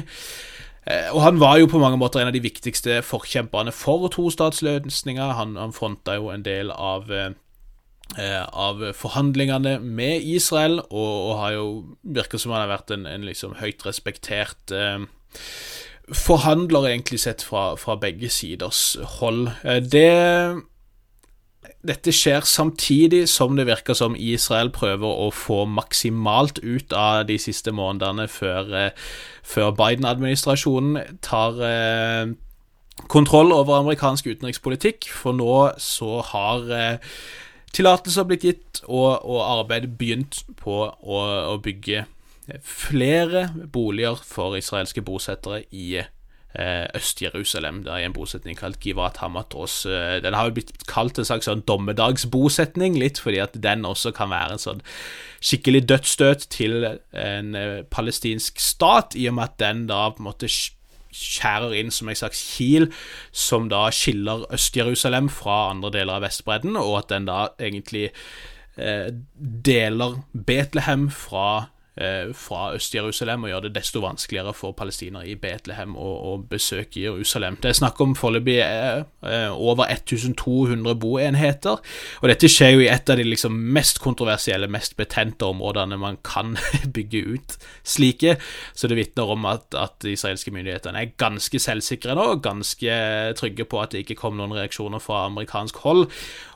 [1.11, 5.33] Og han var jo på mange måter en av de viktigste forkjemperne for tostatsløsninga.
[5.35, 7.11] Han, han fronta jo en del av
[8.15, 11.65] av forhandlingene med Israel, og, og, har jo
[12.17, 15.03] virker som han har vært en, en liksom høyt respektert eh,
[16.13, 19.49] forhandler, egentlig sett fra, fra begge siders hold.
[19.67, 20.09] Eh, det
[21.87, 27.37] dette skjer samtidig som det virker som Israel prøver å få maksimalt ut av de
[27.39, 28.91] siste månedene før, eh,
[29.43, 32.33] før Biden-administrasjonen tar eh,
[33.07, 37.13] kontroll over amerikansk utenrikspolitikk, for nå så har eh,
[37.75, 42.05] tillatelser blitt gitt, og, og arbeidet begynt på å, å, bygge
[42.63, 45.97] flere boliger for israelske bosettere i
[46.57, 49.83] Øst-Jerusalem, Det er en bosetning kalt Givat Hamatros.
[50.23, 54.31] Den har jo blitt kalt en slags sånn dommedagsbosetning, litt fordi at den også kan
[54.31, 54.81] være en sånn
[55.43, 57.53] skikkelig dødsstøt til en
[57.93, 60.49] palestinsk stat, i og med at den da på en måte
[61.17, 62.89] skjærer inn som en slags kil
[63.31, 68.11] som da skiller Øst-Jerusalem fra andre deler av Vestbredden, og at den da egentlig
[68.77, 69.09] eh,
[69.65, 71.69] deler Betlehem fra
[72.37, 77.57] fra Øst-Jerusalem og gjør det desto vanskeligere for palestinere i Betlehem å, å besøke Jerusalem.
[77.61, 81.81] Det er snakk om foreløpig eh, eh, over 1200 boenheter,
[82.21, 86.19] og dette skjer jo i et av de liksom mest kontroversielle, mest betente områdene man
[86.25, 86.55] kan
[86.95, 88.37] bygge ut slike,
[88.77, 92.99] så det vitner om at, at de israelske myndighetene er ganske selvsikre nå, ganske
[93.39, 96.07] trygge på at det ikke kom noen reaksjoner fra amerikansk hold,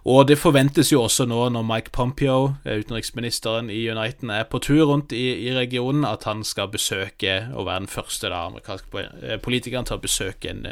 [0.03, 4.87] og det forventes jo også nå, når Mike Pompeo, utenriksministeren i Uniten, er på tur
[4.89, 9.37] rundt i, i regionen, at han skal besøke, og være den første da, amerikanske eh,
[9.41, 10.65] politikeren til å besøke en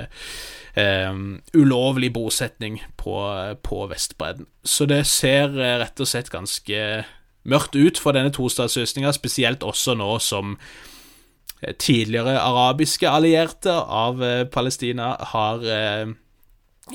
[0.73, 3.19] um, ulovlig bosetning på,
[3.61, 4.47] på Vestbredden.
[4.65, 6.86] Så det ser rett og slett ganske
[7.49, 10.57] mørkt ut for denne tostatsløsninga, spesielt også nå som
[11.77, 15.65] tidligere arabiske allierte av Palestina har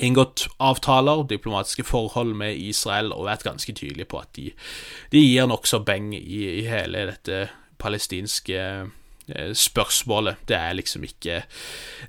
[0.03, 4.49] inngått avtaler, diplomatiske forhold med Israel og vært ganske tydelige på at de,
[5.13, 7.45] de gir nokså beng i, i, hele dette
[7.81, 10.43] palestinske eh, spørsmålet.
[10.49, 11.41] Det er liksom ikke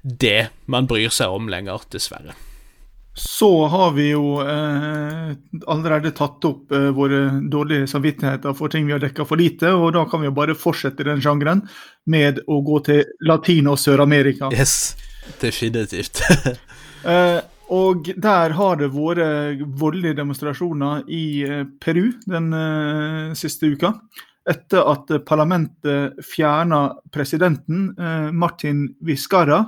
[0.02, 2.36] det man bryr seg om lenger, dessverre.
[3.16, 5.30] Så har vi jo eh,
[5.72, 9.94] allerede tatt opp eh, våre dårlige samvittigheter for ting vi har dekka for lite, og
[9.96, 11.64] da kan vi jo bare fortsette den sjangeren
[12.12, 14.50] med å gå til Latin- og Sør-Amerika.
[14.52, 14.98] Yes,
[15.40, 16.20] definitivt.
[17.08, 17.40] eh,
[17.72, 23.96] og der har det vært voldelige demonstrasjoner i eh, Peru den uh, siste uka.
[24.46, 29.64] Etter at parlamentet fjerna presidenten, uh, Martin Viscara.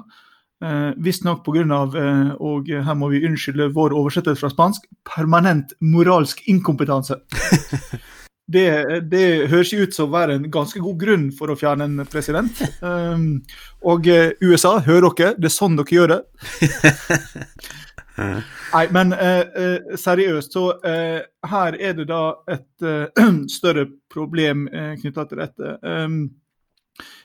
[0.62, 4.86] Uh, Visstnok pga., uh, og her må vi unnskylde vår oversettelse fra spansk,
[5.16, 7.18] permanent moralsk inkompetanse.
[8.49, 8.64] Det,
[9.12, 12.62] det, høres ut som å være en ganske god grunn for å fjerne en president.
[12.80, 13.42] Um,
[13.92, 15.34] og USA, hører dere?
[15.36, 16.20] Det er sånn dere gjør det.
[18.18, 24.66] Nei, men eh, eh, seriøst, så eh, her er det da et eh, større problem
[24.72, 25.74] eh, knytta til dette.
[25.82, 26.20] Um,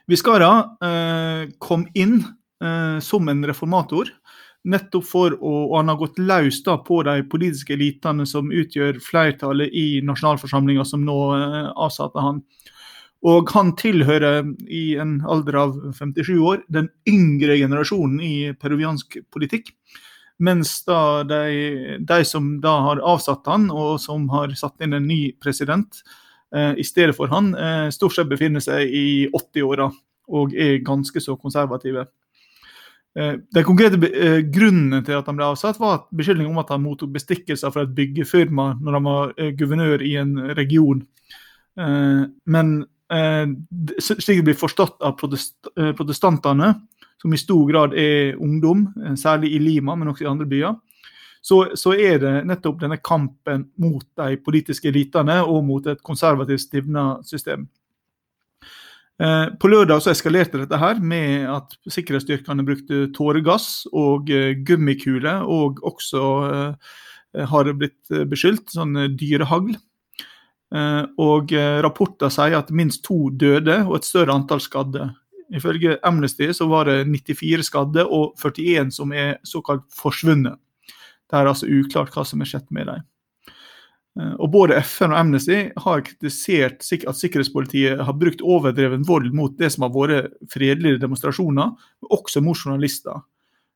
[0.10, 0.52] Viskara
[0.86, 4.12] eh, kom inn eh, som en reformator,
[4.64, 9.02] nettopp for å Og han har gått løs da på de politiske elitene som utgjør
[9.04, 11.18] flertallet i nasjonalforsamlinga, som nå
[11.74, 12.40] avsatte han.
[13.28, 19.72] Og han tilhører i en alder av 57 år den yngre generasjonen i peruviansk politikk.
[20.44, 25.08] Mens da de, de, som da har avsatt han, og som har satt inn en
[25.08, 26.02] ny president
[26.56, 29.88] eh, i stedet for han, eh, stort sett befinner seg i 80-åra
[30.34, 32.08] og er ganske så konservative.
[33.20, 36.72] Eh, den konkrete eh, grunnen til at han ble avsatt, var at beskyldningen om at
[36.74, 41.06] han mottok bestikkelser fra et byggefirma når han var eh, guvernør i en region.
[41.80, 42.76] Eh, men
[44.02, 46.72] slik det blir forstått av protest, protestantene,
[47.24, 50.76] som i stor grad er ungdom, eh, særlig i Lima, men også i andre byer,
[51.44, 56.66] så, så er det nettopp denne kampen mot de politiske elitene og mot et konservativt
[56.66, 57.66] stivna system.
[59.24, 65.48] Eh, på lørdag så eskalerte dette her med at sikkerhetsstyrkene brukte tåregass og gummikule, gummikuler,
[65.48, 66.28] og også
[67.34, 69.72] har det blitt beskyldt sånn dyrehagl.
[71.22, 71.52] Og
[71.86, 75.08] rapporter sier at minst to døde og et større antall skadde.
[75.54, 80.58] Ifølge Amnesty så var det 94 skadde og 41 som er såkalt forsvunnet.
[81.30, 83.04] Det er altså uklart hva som er skjedd med dem.
[84.20, 89.56] Eh, og Både FN og Amnesty har kritisert at sikkerhetspolitiet har brukt overdreven vold mot
[89.58, 91.74] det som har vært fredelige demonstrasjoner,
[92.10, 93.22] også mot journalister.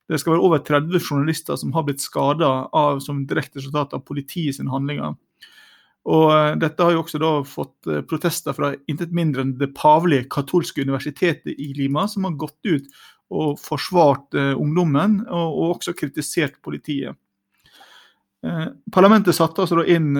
[0.07, 2.69] Det skal være over 30 journalister som har blitt skada
[3.03, 5.17] som direkte resultat av politiets handlinger.
[6.08, 9.74] Og eh, Dette har jo også da fått eh, protester fra intet mindre enn det
[9.78, 12.88] pavelige katolske universitetet i Lima, som har gått ut
[13.36, 17.18] og forsvart eh, ungdommen, og, og, også kritisert politiet.
[18.93, 20.12] Parlamentet satte altså inn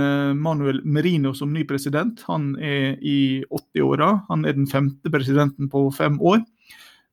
[0.42, 2.24] Manuel Merino som ny president.
[2.28, 4.08] Han er i 80-åra.
[4.28, 6.42] Han er den femte presidenten på fem år.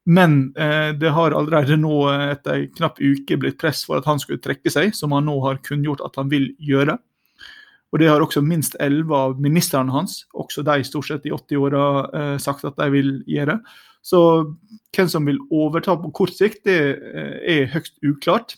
[0.08, 4.42] Men det har allerede nå etter en knapp uke blitt press for at han skulle
[4.42, 6.96] trekke seg, som han nå har kunngjort at han vil gjøre.
[7.94, 11.82] Og det har også minst elleve av ministrene hans, også de stort sett i 80-åra,
[12.10, 13.60] eh, sagt at de vil gjøre.
[14.02, 14.18] Så
[14.90, 18.56] hvem som vil overta på kort sikt, det eh, er høyst uklart.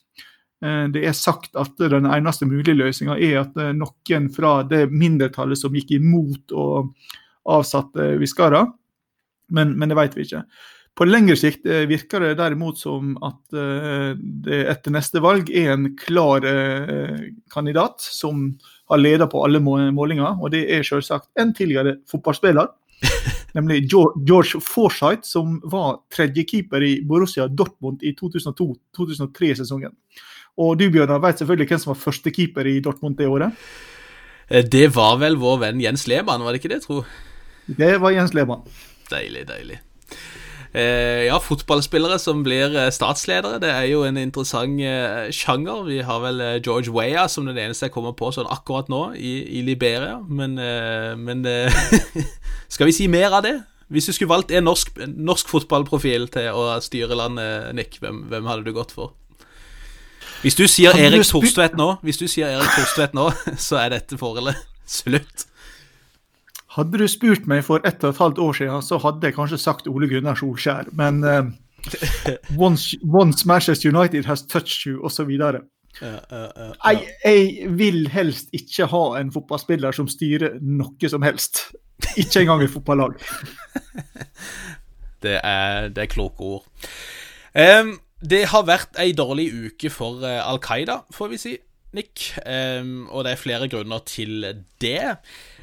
[0.65, 4.87] Eh, det er sagt at den eneste mulige løsninga er at eh, noen fra det
[4.89, 6.95] mindretallet som gikk imot og
[7.47, 8.65] avsatte Viskara,
[9.53, 10.47] men, men det vet vi ikke.
[10.97, 15.75] På lengre sikt eh, virker det derimot som at eh, det etter neste valg er
[15.77, 16.49] en klar
[17.53, 18.49] kandidat som
[18.89, 22.71] har leder på alle målinger, og det er selvsagt en tidligere fotballspiller.
[23.57, 29.95] Nemlig George Forsyth, som var tredjekeeper i Borussia Dortmund i 2002-2003-sesongen.
[30.57, 33.57] Og du Bjørnar, vet selvfølgelig hvem som var førstekeeper i Dortmund det året?
[34.47, 37.03] Det var vel vår venn Jens Lehmann, var det ikke det, tro?
[37.67, 38.63] Det var Jens Lehmann.
[39.11, 39.81] Deilig, deilig.
[40.77, 45.87] Eh, ja, fotballspillere som blir eh, statsledere, det er jo en interessant eh, sjanger.
[45.87, 49.39] Vi har vel George Weah som den eneste jeg kommer på sånn akkurat nå, i,
[49.57, 50.19] i Liberia.
[50.29, 50.59] Men,
[51.23, 51.47] men
[52.75, 53.55] skal vi si mer av det?
[53.89, 58.51] Hvis du skulle valgt en norsk, norsk fotballprofil til å styre landet, Nick, hvem, hvem
[58.51, 59.15] hadde du gått for?
[60.43, 63.31] Hvis du sier Erik Thorstvedt nå, Hvis du sier Erik Thorstvedt nå,
[63.69, 65.49] så er dette forholdet slutt.
[66.77, 69.59] Hadde du spurt meg for ett og et halvt år siden, så hadde jeg kanskje
[69.61, 70.91] sagt Ole Gunnar Solskjær.
[70.93, 71.49] Men uh,
[72.67, 75.31] once, once, Manchester United has touched you, osv.
[75.41, 75.57] Uh,
[76.03, 81.71] uh, jeg, jeg vil helst ikke ha en fotballspiller som styrer noe som helst.
[82.21, 83.17] Ikke engang et fotballag.
[85.25, 86.67] det, er, det er kloke ord.
[87.57, 91.55] Um, det har vært ei dårlig uke for uh, Al Qaida, får vi si,
[91.97, 92.35] Nick.
[92.45, 94.45] Um, og det er flere grunner til
[94.83, 95.17] det.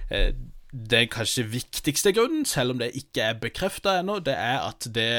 [0.09, 0.33] Uh,
[0.73, 5.11] den kanskje viktigste grunnen, selv om det ikke er bekrefta ennå, det er at det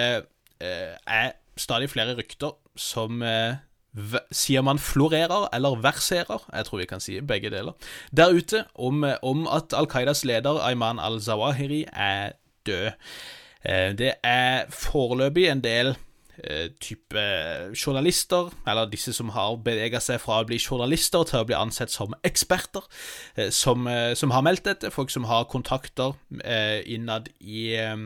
[0.60, 3.62] eh, er stadig flere rykter som eh,
[4.34, 6.42] Sier man florerer eller verserer?
[6.50, 7.76] Jeg tror vi kan si begge deler.
[8.10, 12.32] Der ute om, om at Al Qaidas leder Ayman al-Zawahiri er
[12.66, 12.90] død.
[13.62, 16.13] Eh, det er foreløpig en del Eh,
[16.80, 17.24] type
[17.74, 21.92] journalister, eller disse som har bevega seg fra å bli journalister til å bli ansett
[21.92, 22.82] som eksperter,
[23.36, 24.92] eh, som, eh, som har meldt dette.
[24.94, 26.14] Folk som har kontakter
[26.86, 27.96] innad i Eh,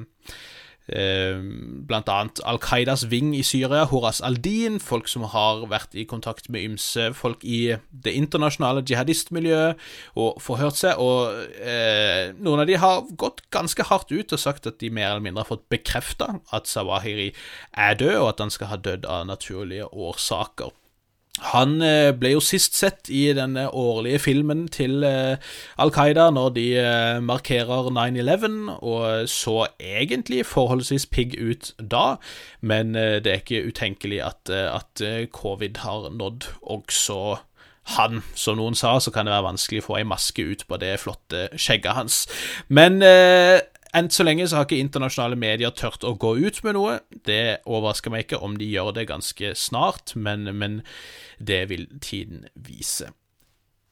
[0.89, 6.49] blant annet Al Qaidas ving i Syria, Horas Aldin, folk som har vært i kontakt
[6.53, 9.79] med ymse folk i det internasjonale jihadistmiljøet
[10.19, 14.69] og forhørt seg, og eh, noen av de har gått ganske hardt ut og sagt
[14.71, 17.31] at de mer eller mindre har fått bekrefta at Sawahiri
[17.77, 20.73] er død, og at han skal ha dødd av naturlige årsaker.
[21.53, 25.39] Han eh, ble jo sist sett i denne årlige filmen til eh,
[25.79, 32.17] Al Qaida når de eh, markerer 9-11, og så egentlig forholdsvis pigg ut da,
[32.61, 37.21] men det er ikke utenkelig at, at covid har nådd også
[37.97, 38.23] han.
[38.37, 40.95] Som noen sa, så kan det være vanskelig å få ei maske ut på det
[41.03, 42.21] flotte skjegget hans.
[42.69, 43.61] Men eh,
[43.97, 46.99] enn så lenge så har ikke internasjonale medier tørt å gå ut med noe.
[47.29, 50.83] Det overrasker meg ikke om de gjør det ganske snart, men, men
[51.39, 53.13] det vil tiden vise.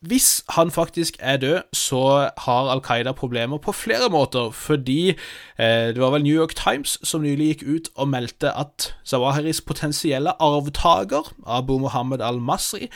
[0.06, 5.88] Hvis han faktisk er død, så har Al Qaida problemer på flere måter, fordi eh,
[5.94, 10.36] det var vel New York Times som nylig gikk ut og meldte at Zawahiris potensielle
[10.42, 12.90] arvtaker, Abu Mohammed al-Masri,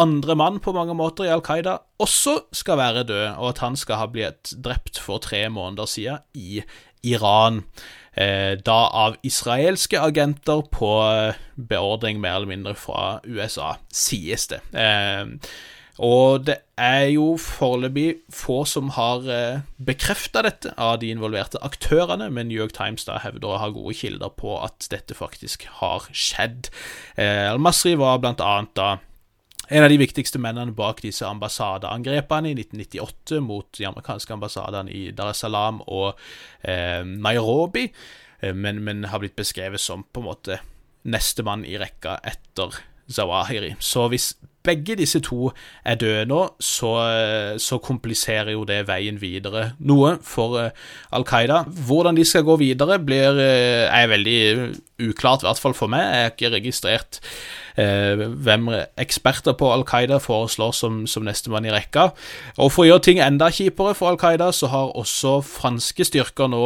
[0.00, 3.76] andre mann på mange måter i Al Qaida, også skal være død, og at han
[3.78, 6.62] skal ha blitt drept for tre måneder siden i
[7.04, 7.62] Iran.
[8.14, 14.60] Eh, da av israelske agenter på eh, beordring mer eller mindre fra USA, sies det.
[14.70, 15.26] Eh,
[16.02, 22.30] og det er jo foreløpig få som har eh, bekrefta dette av de involverte aktørene,
[22.34, 26.08] men New York Times da hevder å ha gode kilder på at dette faktisk har
[26.10, 26.72] skjedd.
[27.14, 28.96] Eh, Al-Masri var blant annet da
[29.68, 35.08] en av de viktigste mennene bak disse ambassadeangrepene i 1998 mot de amerikanske ambassadene i
[35.16, 36.18] Dar es Salaam og
[36.62, 37.88] eh, Nairobi,
[38.40, 40.60] eh, men, men, har blitt beskrevet som på en måte
[41.04, 42.76] nestemann i rekka etter
[43.08, 43.74] Zawahiri.
[43.80, 44.32] Så hvis
[44.64, 45.50] begge disse to
[45.84, 46.92] er døde nå, så,
[47.60, 51.62] så, kompliserer jo det veien videre noe for uh, Al Qaida.
[51.86, 54.38] Hvordan de skal gå videre, blir, uh, er veldig
[55.04, 56.06] uklart, i hvert fall for meg.
[56.06, 57.18] Jeg har ikke registrert
[57.74, 58.68] eh, hvem
[59.02, 62.12] eksperter på Al Qaida foreslår som, som nestemann i rekka.
[62.62, 66.46] Og for å gjøre ting enda kjipere for Al Qaida, så har også franske styrker
[66.54, 66.62] nå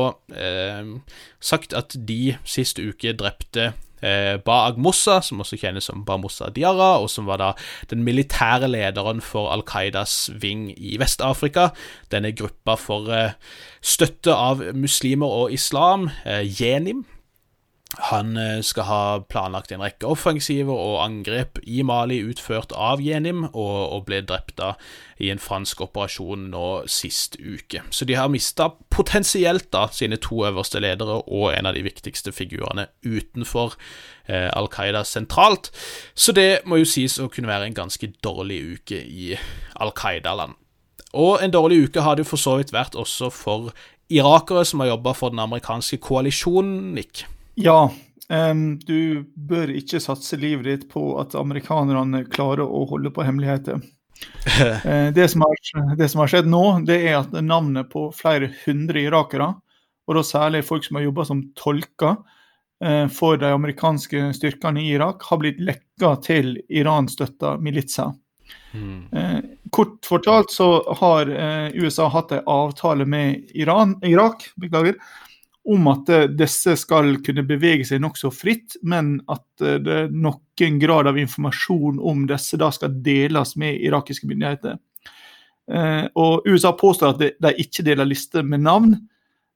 [1.41, 3.71] sagt at de sist uke drepte
[4.03, 7.53] eh, Baag Mossa, som også kjennes som Bamussa Diara, og som var da
[7.91, 11.71] den militære lederen for Al Qaidas ving i Vest-Afrika.
[12.13, 13.37] Denne gruppa for eh,
[13.83, 17.05] støtte av muslimer og islam, eh, Jenim.
[17.97, 23.47] Han eh, skal ha planlagt en rekke offensiver og angrep i Mali utført av Jenim,
[23.49, 24.61] og, og ble drept
[25.25, 27.81] i en fransk operasjon nå sist uke.
[27.91, 32.35] Så de har mista potensielt da sine to øverste ledere og en av de viktigste
[32.37, 33.79] figurene utenfor
[34.29, 35.73] eh, Al Qaida sentralt.
[36.13, 39.33] Så det må jo sies å kunne være en ganske dårlig uke i
[39.81, 40.61] Al Qaida-land.
[41.17, 43.73] Og en dårlig uke har det for så vidt vært også for
[44.13, 47.25] irakere som har jobba for den amerikanske koalisjonen, Nick.
[47.59, 47.91] Ja.
[48.29, 53.81] Um, du bør ikke satse livet ditt på at amerikanerne klarer å holde på hemmeligheter.
[53.81, 55.63] uh, det, som har,
[55.97, 59.55] det, som har, skjedd nå, det er at navnet på flere hundre irakere,
[60.09, 62.19] og da særlig folk som har jobba som tolker
[62.85, 68.13] uh, for de amerikanske styrkene i Irak, har blitt lekka til Iran-støtta militser.
[68.77, 69.09] Mm.
[69.09, 69.41] Uh,
[69.73, 70.69] kort fortalt så
[71.01, 71.33] har
[71.75, 75.01] USA hatt en avtale med Iran, Irak beklager,
[75.69, 80.79] om at eh, disse skal kunne bevege seg nokså fritt, men at eh, det noen
[80.81, 84.79] grad av informasjon om disse da skal deles med irakiske myndigheter.
[85.69, 88.95] Eh, og USA påstår at de ikke deler lister med navn,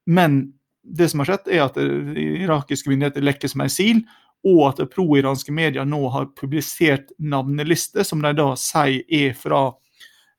[0.05, 0.43] men
[0.83, 4.03] det som har skjedd, er at irakiske myndigheter lekker som ei sil,
[4.43, 9.69] og at pro-iranske medier nå har publisert navnelister som de da sier er fra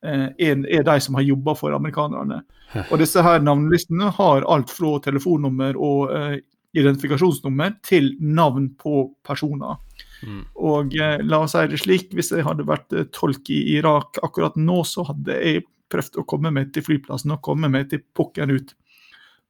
[0.03, 2.41] er, er de som har jobba for amerikanerne.
[2.89, 6.35] Og disse her navnelistene har alt fra telefonnummer og uh,
[6.73, 9.77] identifikasjonsnummer til navn på personer.
[10.23, 10.41] Mm.
[10.55, 14.21] Og uh, la oss si det slik, hvis jeg hadde vært uh, tolk i Irak
[14.25, 18.01] akkurat nå, så hadde jeg prøvd å komme meg til flyplassen og komme meg til
[18.17, 18.73] pukken ut.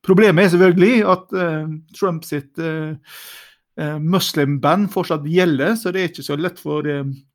[0.03, 1.29] Problemet er selvfølgelig at
[1.95, 2.59] Trump sitt
[3.77, 6.85] muslim-band fortsatt gjelder, så det er ikke så lett for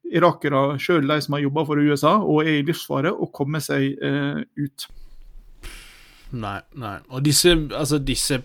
[0.08, 3.98] irakere, sjøl de som har jobba for USA og er i livsfare, å komme seg
[3.98, 4.86] ut.
[6.38, 6.94] Nei, nei.
[7.08, 8.38] Og disse, altså, disse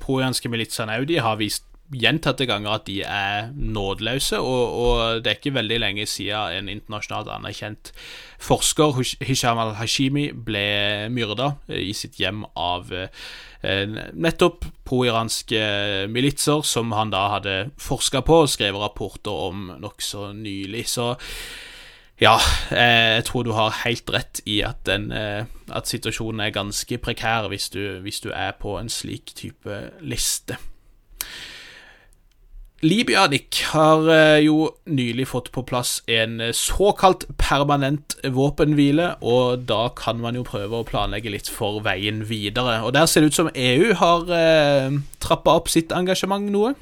[0.49, 5.39] militsene òg, de har vist gjentatte ganger at de er nådeløse, og, og, det er
[5.39, 7.91] ikke veldig lenge siden en internasjonalt anerkjent
[8.41, 17.13] forsker, Hisham al-Hashimi, ble myrda i sitt hjem av eh, nettopp pro-iranske militser, som han
[17.13, 20.87] da hadde forska på og skrevet rapporter om nokså nylig.
[20.95, 21.13] Så
[22.21, 22.37] ja,
[22.71, 26.97] eh, jeg tror du har helt rett i at, den, eh, at situasjonen er ganske
[27.01, 30.59] prekær hvis du, hvis du, er på en slik type liste.
[32.83, 39.85] Libya, Nick, har eh, jo nylig fått på plass en såkalt permanent våpenhvile, og da
[39.95, 42.81] kan man jo prøve å planlegge litt for veien videre.
[42.83, 46.73] Og der ser det ut som EU har eh, trappa opp sitt engasjement noe?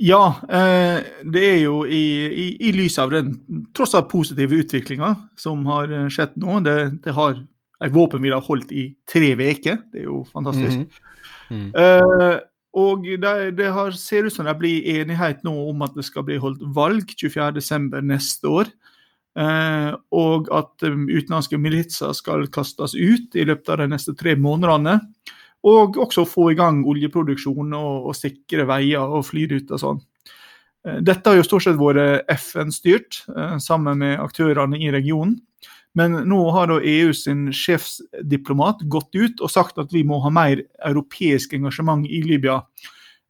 [0.00, 1.02] Ja, eh,
[1.34, 3.34] det er jo i, i, i lys av den
[3.76, 6.60] tross alt positive utviklinga som har eh, skjedd nå.
[6.64, 7.34] Det, det har
[7.80, 9.82] ei våpenhvile har holdt i tre uker.
[9.90, 10.86] Det er jo fantastisk.
[10.86, 11.10] Mm.
[11.50, 11.68] Mm.
[11.74, 12.38] Eh,
[12.78, 16.26] og det, det har, ser ut som det blir enighet nå om at det skal
[16.26, 17.98] bli holdt valg 24.12.
[18.06, 18.70] neste år.
[19.38, 24.36] Eh, og at um, utenlandske militser skal kastes ut i løpet av de neste tre
[24.38, 25.00] månedene.
[25.66, 30.00] Og også få i gang oljeproduksjon og, og sikre veier og flyruter og sånn.
[30.86, 35.40] Eh, dette har jo stort sett vært FN-styrt, eh, sammen med aktørene i regionen.
[35.98, 40.30] Men nå har da EU sin sjefsdiplomat gått ut og sagt at vi må ha
[40.30, 42.60] mer europeisk engasjement i Libya.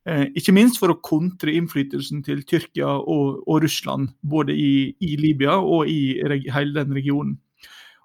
[0.08, 5.14] Eh, ikke minst for å kontre innflytelsen til Tyrkia og, og Russland, både i, i,
[5.20, 6.20] Libya og i
[6.52, 7.38] hele den regionen.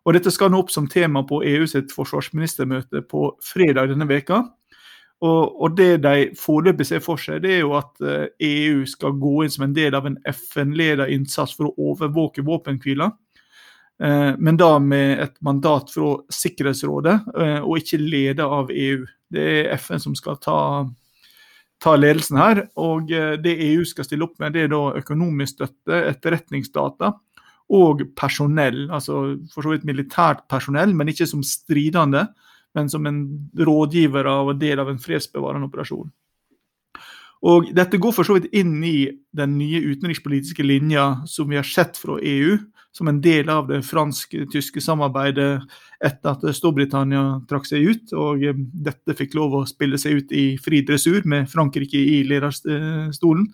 [0.06, 4.44] Og Dette skal nå opp som tema på EU sitt forsvarsministermøte på fredag denne veka.
[5.26, 8.92] Og, og Det de foreløpig ser for seg, det er jo at EU eh, e
[8.92, 13.10] skal gå inn som en del av en FN-ledet innsats for å overvåke våpenhvila.
[14.04, 19.06] Eh, men da med et mandat fra Sikkerhetsrådet, eh, og ikke ledet av EU.
[19.32, 20.58] Det er FN som skal ta,
[21.82, 22.66] ta ledelsen her.
[22.76, 27.14] Og det EU skal stille opp med, det er da økonomisk støtte, etterretningsdata
[27.76, 28.86] og personell.
[28.94, 32.28] Altså for så vidt militært personell, men ikke som stridende,
[32.76, 33.24] men som en
[33.58, 36.12] rådgiver av en del av en fredsbevarende operasjon.
[37.46, 41.68] Og Dette går for så vidt inn i den nye utenrikspolitiske linja som vi har
[41.68, 42.58] sett fra EU,
[42.96, 45.66] som en del av det fransk-tyske samarbeidet
[46.06, 48.14] etter at Storbritannia trakk seg ut.
[48.16, 52.22] Og eh, dette fikk lov å spille seg ut i fri dressur med Frankrike i
[52.28, 53.50] lederstolen.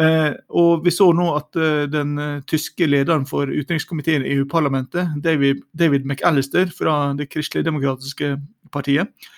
[0.00, 2.14] Eh, og Vi så nå at eh, den
[2.48, 8.36] tyske lederen for utenrikskomiteen i EU-parlamentet, David, David, McAllister fra Det kristelige-demokratiske
[8.72, 9.36] partiet, eh,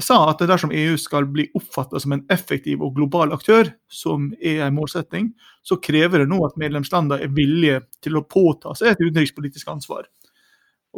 [0.00, 4.62] sa at dersom EU skal bli oppfatta som en effektiv og global aktør, som er
[4.64, 5.26] en målsetting,
[5.60, 10.08] så krever det nå at medlemslandene er villige til å påta seg et utenrikspolitisk ansvar.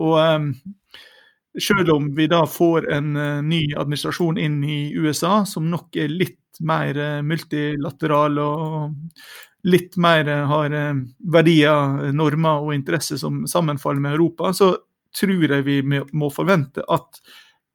[0.00, 0.52] Og um,
[1.60, 6.12] selv om vi da får en uh, ny administrasjon inn i USA, som nok er
[6.12, 10.78] litt mer uh, multilateral og litt mer uh, har
[11.34, 14.74] verdier, normer og interesser som sammenfaller med Europa, så
[15.12, 17.20] tror jeg vi må forvente at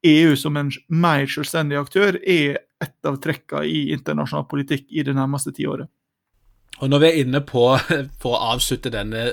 [0.08, 5.16] EU som en mer selvstendig aktør er et av trekkene i internasjonal politikk i det
[5.18, 5.90] nærmeste tiåret.
[6.78, 7.64] Og når vi er inne på,
[8.22, 9.26] for å avslutte denne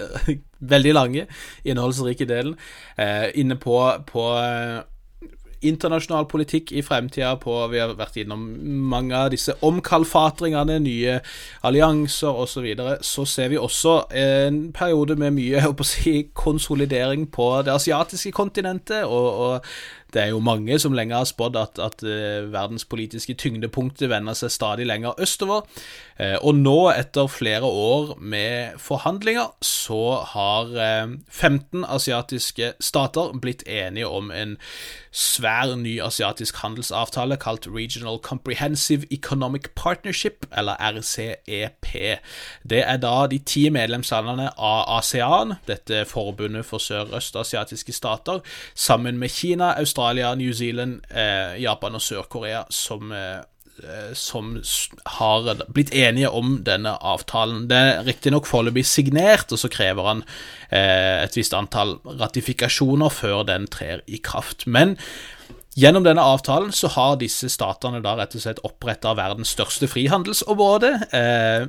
[0.75, 1.29] veldig lange,
[1.69, 2.57] innholdsrike delen,
[2.97, 3.77] eh, inne på,
[4.09, 4.81] på eh,
[5.65, 8.43] internasjonal politikk i fremtida på Vi har vært innom
[8.91, 11.19] mange av disse omkalfatringene, nye
[11.65, 12.55] allianser osv.
[12.55, 17.75] Så, videre, så ser vi også en periode med mye å si, konsolidering på det
[17.75, 19.05] asiatiske kontinentet.
[19.05, 23.35] og, og det er jo mange som lenge har spådd at, at uh, verdens politiske
[23.35, 25.67] tyngdepunktet vender seg stadig lenger østover.
[26.21, 33.33] Uh, og nå, etter flere år med forhandlinger, så har uh, eh, 15 asiatiske stater
[33.43, 34.57] blitt enige om en
[35.15, 41.91] svær ny asiatisk handelsavtale kalt Regional Comprehensive Economic Partnership, eller RCEP.
[42.71, 48.43] Det er da de ti medlemslandene av ASEAN, dette forbundet for sørøstasiatiske stater,
[48.75, 53.43] sammen med Kina, Australia Australia, New Zealand, eh, Japan og Sør-Korea som, eh,
[54.13, 54.61] som
[55.07, 57.69] har blitt enige om denne avtalen.
[57.69, 60.23] Det er riktignok foreløpig signert, og så krever han
[60.71, 64.67] eh, et visst antall ratifikasjoner før den trer i kraft.
[64.67, 64.99] Men
[65.77, 70.93] Gjennom denne avtalen så har disse statene da rett og slett oppretta verdens største frihandelsområde.
[71.11, 71.67] Eh,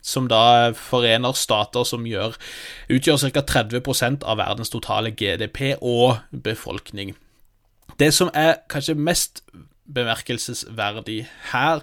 [0.00, 2.36] som da forener stater som gjør,
[2.88, 3.42] utgjør ca.
[3.42, 7.16] 30% av verdens totale GDP og befolkning.
[7.98, 9.42] Det som er kanskje mest
[9.94, 11.80] bemerkelsesverdig her,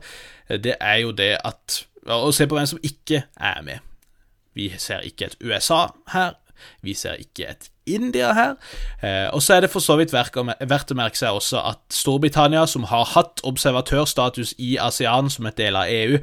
[0.50, 3.82] det er jo det at Å se på hvem som ikke er med.
[4.54, 6.36] Vi ser ikke et USA her.
[6.86, 8.54] Vi ser ikke et India her.
[9.02, 12.66] Eh, og så er det for så vidt verdt å merke seg også at Storbritannia,
[12.70, 16.20] som har hatt observatørstatus i ASEAN som, EU,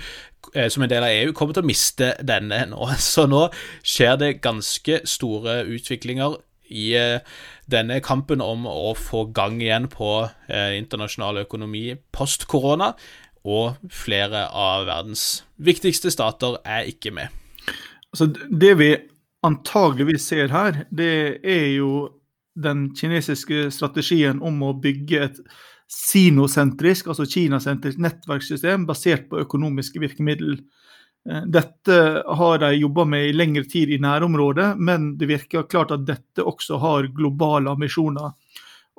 [0.54, 2.88] eh, som en del av EU, kommer til å miste denne nå.
[3.12, 3.48] Så nå
[3.82, 6.38] skjer det ganske store utviklinger
[6.72, 7.20] i eh,
[7.70, 10.10] denne kampen om å få gang igjen på
[10.48, 12.92] eh, internasjonal økonomi post korona,
[13.42, 17.32] og flere av verdens viktigste stater er ikke med.
[18.12, 18.92] Altså, det vi
[19.42, 21.92] antageligvis ser her, det er jo
[22.54, 25.40] den kinesiske strategien om å bygge et
[25.92, 30.60] sinosentrisk, altså kinasentrisk nettverkssystem basert på økonomiske virkemidler.
[31.30, 35.94] Eh, dette har de jobba med i lengre tid i nærområdet, men det virker klart
[35.94, 38.32] at dette også har globale ambisjoner.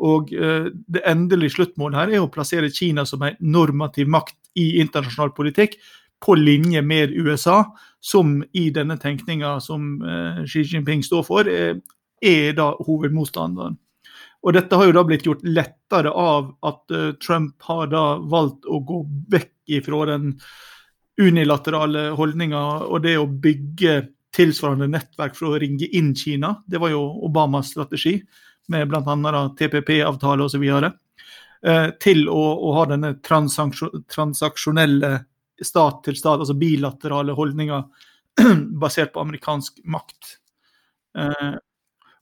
[0.03, 4.79] Og eh, Det endelige sluttmålet her er å plassere Kina som en normativ makt i
[4.81, 5.77] internasjonal politikk,
[6.23, 7.65] på linje med USA,
[7.99, 13.75] som i denne tenkninga som eh, Xi Jinping står for, er da hovedmotstanderen.
[14.43, 16.91] Og Dette har jo da blitt gjort lettere av at
[17.23, 19.01] Trump har da valgt å gå
[19.31, 20.33] vekk ifra den
[21.21, 23.97] unilaterale holdninger og det å bygge
[24.33, 26.55] tilsvarende nettverk for å ringe inn Kina.
[26.65, 28.17] Det var jo Obamas strategi,
[28.73, 29.43] med bl.a.
[29.59, 30.63] TPP-avtale osv.
[30.63, 35.11] Eh, til å, å, ha denne transaksjonelle
[35.63, 37.85] stat-til-stat, altså bilaterale holdninger
[38.83, 40.33] basert på amerikansk makt.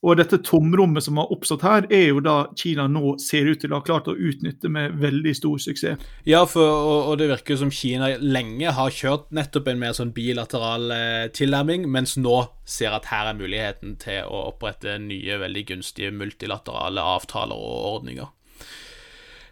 [0.01, 3.73] Og dette tomrommet som har oppstått her, er jo da Kina nå ser ut til
[3.73, 6.01] å ha klart å utnytte med veldig stor suksess.
[6.25, 10.13] Ja, for, og, og, det virker som Kina lenge har kjørt nettopp en mer sånn
[10.15, 15.67] bilateral eh, tilnærming, mens nå ser at her er muligheten til å opprette nye, veldig
[15.75, 18.33] gunstige multilaterale avtaler og ordninger.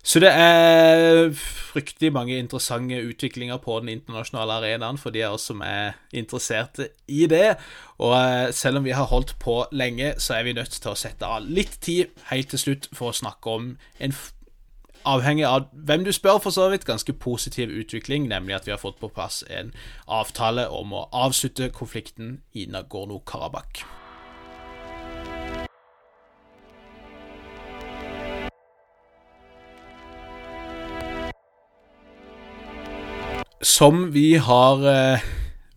[0.10, 5.46] Så det er fryktelig mange interessante utviklinger på den internasjonale arenaen for de av oss
[5.52, 7.60] som er interesserte i det.
[8.02, 10.98] Og eh, selv om vi har holdt på lenge, så er vi nødt til å
[10.98, 13.70] sette av litt tid helt til slutt for å snakke om
[14.02, 14.18] en
[15.06, 18.82] avhengig av hvem du spør, for så vidt, ganske positiv utvikling, nemlig at vi har
[18.82, 19.70] fått på plass en
[20.10, 23.99] avtale om å avslutte konflikten i Nagorno-Karabakh.
[33.60, 35.24] Som vi har eh,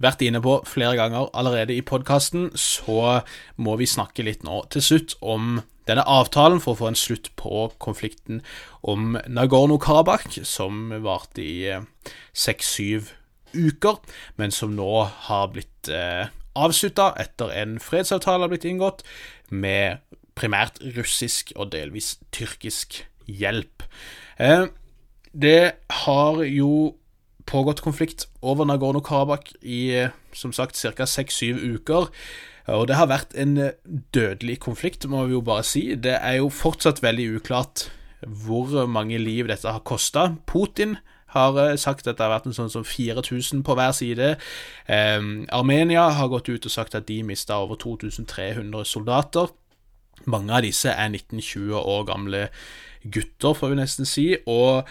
[0.03, 3.23] vært inne på flere ganger allerede i podkasten, så
[3.59, 5.61] må vi snakke litt nå til slutt om
[5.91, 8.39] denne avtalen for å få en slutt på konflikten
[8.87, 11.83] om Nagorno-Karabakh, som varte i eh,
[12.31, 13.11] seks-syv
[13.53, 13.99] uker,
[14.39, 14.93] men som nå
[15.27, 19.03] har blitt eh, avslutta etter en fredsavtale har blitt inngått,
[19.51, 20.07] med
[20.39, 23.83] primært russisk og delvis tyrkisk hjelp.
[24.39, 24.69] Eh,
[25.33, 25.73] det
[26.07, 26.95] har jo
[27.47, 31.07] pågått konflikt over Nagorno-Karabakh i som sagt ca.
[31.07, 32.11] seks-syv uker.
[32.71, 33.57] Og det har vært en
[34.15, 35.95] dødelig konflikt, må vi jo bare si.
[35.99, 37.89] Det er jo fortsatt veldig uklart
[38.23, 40.37] hvor mange liv dette har kosta.
[40.47, 40.97] Putin
[41.33, 44.35] har eh, sagt at det har vært en sånn som 4000 på hver side.
[44.87, 49.51] Eh, Armenia har gått ut og sagt at de mista over 2300 soldater.
[50.31, 52.47] Mange av disse er 19-20 år gamle
[53.03, 54.27] gutter, får vi nesten si.
[54.47, 54.87] og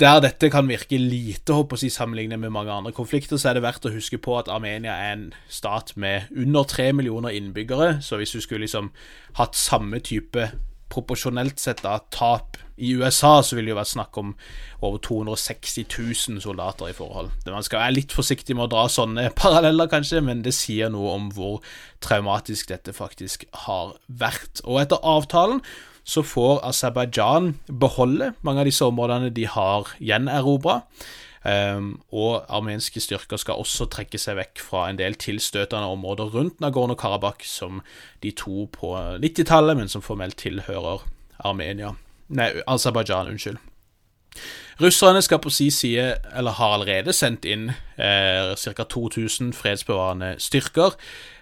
[0.00, 3.64] der dette kan virke lite håper jeg, sammenlignet med mange andre konflikter, så er det
[3.64, 8.02] verdt å huske på at Armenia er en stat med under tre millioner innbyggere.
[8.04, 8.90] Så hvis du skulle liksom
[9.40, 10.50] hatt samme type
[10.92, 14.34] proporsjonelt sett da tap i USA, så vil det jo være snakk om
[14.84, 17.32] over 260 000 soldater i forhold.
[17.48, 21.16] Man skal være litt forsiktig med å dra sånne paralleller, kanskje, men det sier noe
[21.16, 21.62] om hvor
[22.04, 24.60] traumatisk dette faktisk har vært.
[24.68, 25.64] Og etter avtalen
[26.06, 30.80] så får Aserbajdsjan beholde mange av disse områdene de har gjenerobra.
[31.46, 36.58] Um, og armenske styrker skal også trekke seg vekk fra en del tilstøtende områder rundt
[36.62, 37.84] Nagorno-Karabakh, som
[38.24, 41.04] de to på 90-tallet, men som formelt tilhører
[41.46, 41.92] Armenia.
[42.34, 43.60] Nei, Aserbajdsjan, unnskyld.
[44.80, 48.84] Russerne skal på si side, eller har allerede sendt inn eh, ca.
[48.84, 50.98] 2000 fredsbevarende styrker,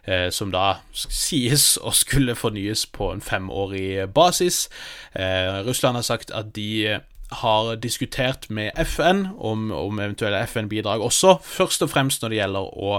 [0.07, 4.69] eh, som da sies å skulle fornyes på en femårig basis.
[5.15, 7.01] Eh, Russland har sagt at de
[7.35, 12.69] har diskutert med FN om, om eventuelle FN-bidrag også, først og fremst når det gjelder
[12.89, 12.99] å,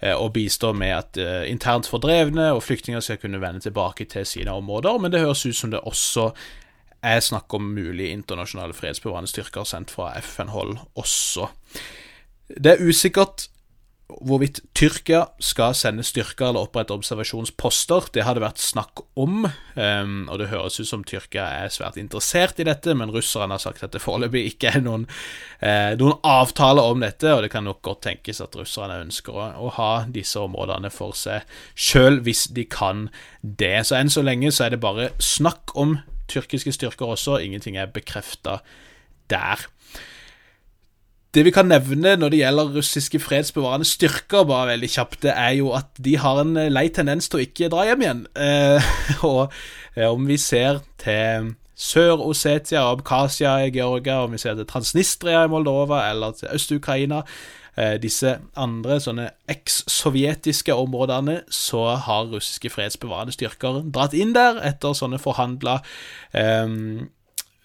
[0.00, 4.26] eh, å bistå med at uh, internt fordrevne og flyktninger skal kunne vende tilbake til
[4.26, 6.30] sine områder, men det høres ut som det også
[7.06, 11.50] er snakk om mulige internasjonale fredsbevarende styrker sendt fra FN-hold også.
[12.48, 13.48] Det er usikkert
[14.06, 18.06] hvorvidt Tyrkia skal sende styrker eller opprette observasjonsposter.
[18.14, 21.98] Det har det vært snakk om, um, og det høres ut som Tyrkia er svært
[21.98, 25.08] interessert i dette, men russerne har sagt at det foreløpig ikke er noen,
[25.58, 29.72] uh, noen avtale om dette, og det kan nok godt tenkes at russerne ønsker å
[29.74, 31.42] ha disse områdene for seg
[31.74, 33.08] sjøl hvis de kan
[33.42, 33.80] det.
[33.88, 35.98] Så enn så lenge så er det bare snakk om
[36.28, 38.60] tyrkiske styrker også, ingenting er bekrefta
[39.30, 39.66] der.
[41.36, 45.50] Det vi kan nevne når det gjelder russiske fredsbevarende styrker, bare veldig kjapt, det er
[45.58, 48.22] jo at de har en eh, lei tendens til å ikke dra hjem igjen.
[48.40, 48.88] Eh,
[49.28, 49.42] og
[49.96, 55.52] eh, om vi ser til Sør-Osetia Abkhasia i Georgia, om vi ser til Transnistria i
[55.52, 57.20] Moldova eller til Øst-Ukraina,
[58.00, 65.20] disse andre sånne eks-sovjetiske områdene, så har russiske fredsbevarende styrker dratt inn der etter sånne
[65.20, 65.82] forhandla
[66.32, 66.72] eh,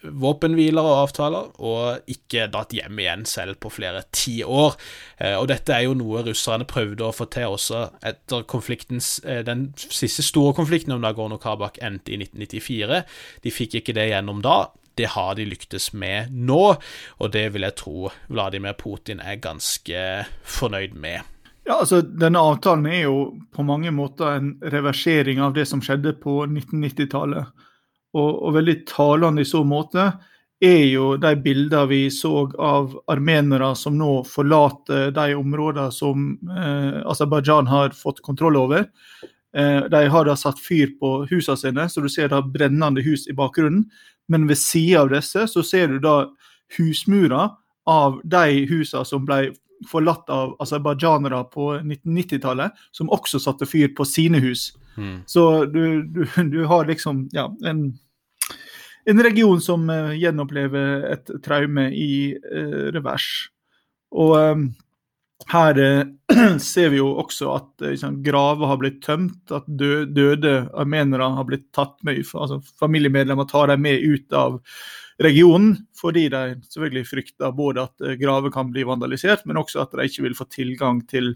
[0.02, 4.76] våpenhviler og avtaler, og ikke dratt hjem igjen selv på flere tiår.
[5.22, 9.44] Eh, og dette er jo noe russerne prøvde å få til også etter konfliktens eh,
[9.46, 13.04] Den siste store konflikten om Nagorno-Karabakh endte i 1994.
[13.46, 14.64] De fikk ikke det gjennom da.
[15.00, 16.64] Det har de lyktes med nå,
[17.18, 20.02] og det vil jeg tro Vladimir Putin er ganske
[20.44, 21.28] fornøyd med.
[21.68, 23.18] Ja, altså Denne avtalen er jo
[23.54, 27.52] på mange måter en reversering av det som skjedde på 1990-tallet
[28.18, 30.10] og, og, veldig talende i så måte,
[30.62, 37.00] er jo de bildene vi så av armenere som nå forlater de områdene som eh,
[37.10, 38.86] Aserbajdsjan har fått kontroll over.
[39.58, 43.26] Eh, de har da satt fyr på husene sine, så du ser da brennende hus
[43.32, 43.88] i bakgrunnen.
[44.32, 46.16] Men ved siden av disse så ser du da
[46.78, 47.52] husmurer
[47.90, 49.50] av de husene som ble
[49.90, 54.70] forlatt av aserbajdsjanere på 1990-tallet, som også satte fyr på sine hus.
[54.98, 55.24] Mm.
[55.26, 57.88] Så du, du, du, har liksom ja, en,
[59.10, 63.28] en region som uh, gjenopplever et traume i uh, revers.
[64.12, 64.68] Og um,
[65.50, 71.32] her uh, ser vi jo også at liksom, graver har blitt tømt, at døde, armenere
[71.38, 74.62] har blitt tatt med, altså familiemedlemmer tar dem med ut av
[75.22, 80.08] regionen, fordi de selvfølgelig frykter både at graver kan bli vandalisert, men også at de
[80.10, 81.36] ikke vil få tilgang til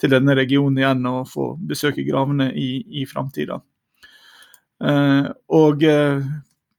[0.00, 3.60] til denne regionen igjen og få besøke gravene i, i framtida.
[4.84, 6.24] Eh, og eh,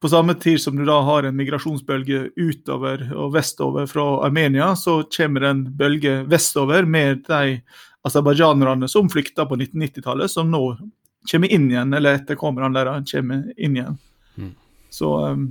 [0.05, 4.99] på samme tid som du da har en migrasjonsbølge utover og vestover fra Armenia, så
[5.09, 7.55] kommer det en bølge vestover med de
[8.05, 10.61] aserbajdsjanerne som flykta på 1990-tallet, som nå
[11.31, 13.97] kommer inn igjen, eller etterkommerne deres kommer inn igjen.
[14.37, 14.53] Mm.
[14.93, 15.47] Så um,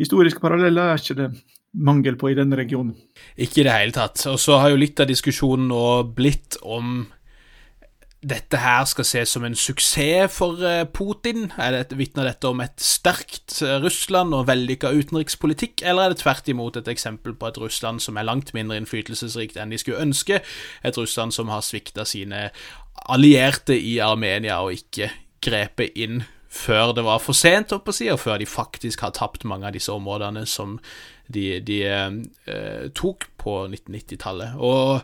[0.00, 1.28] historiske paralleller er ikke det
[1.76, 2.96] mangel på i denne regionen.
[3.36, 4.24] Ikke i det hele tatt.
[4.32, 5.84] Og så har jo litt av diskusjonen nå
[6.16, 7.02] blitt om
[8.20, 11.48] dette her skal ses som en suksess for eh, Putin?
[11.56, 16.20] Er det, Vitner dette om et sterkt eh, Russland og vellykka utenrikspolitikk, eller er det
[16.20, 20.02] tvert imot et eksempel på et Russland som er langt mindre innflytelsesrikt enn de skulle
[20.04, 20.42] ønske?
[20.84, 22.50] Et Russland som har svikta sine
[23.08, 25.08] allierte i Armenia og ikke
[25.40, 29.72] grepet inn før det var for sent, og før de faktisk har tapt mange av
[29.72, 30.80] disse områdene som
[31.30, 34.58] de, de eh, tok på 1990-tallet.
[34.58, 35.00] Og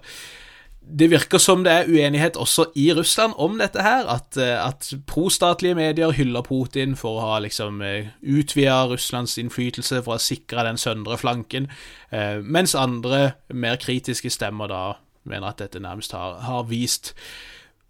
[0.87, 4.07] det virker som det er uenighet også i Russland om dette her.
[4.07, 10.03] At, eh, at prostatlige medier hyller Putin for å ha liksom eh, utvida Russlands innflytelse,
[10.07, 11.68] for å sikre den søndre flanken,
[12.11, 14.84] eh, mens andre, mer kritiske stemmer da
[15.26, 17.14] mener at dette nærmest har, har vist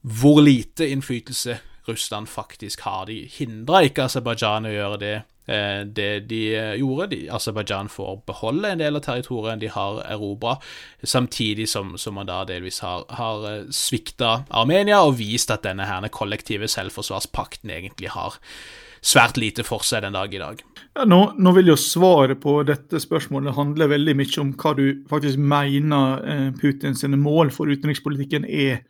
[0.00, 3.06] hvor lite innflytelse Russland faktisk har.
[3.06, 5.16] De hindra ikke Aserbajdsjan å gjøre det
[5.46, 6.40] det de
[6.80, 7.06] gjorde.
[7.12, 10.56] De, Aserbajdsjan får beholde en del av territoriet de har erobra,
[11.02, 16.08] samtidig som, som, man da delvis har, har svikta Armenia og vist at denne her
[16.10, 18.40] kollektive selvforsvarspakten egentlig har
[19.06, 20.62] svært lite for seg den dag i dag.
[20.96, 24.84] Ja, nå, nå, vil jo svaret på dette spørsmålet handle veldig mye om hva du
[25.10, 28.82] faktisk mener eh, Putins mål for utenrikspolitikken er.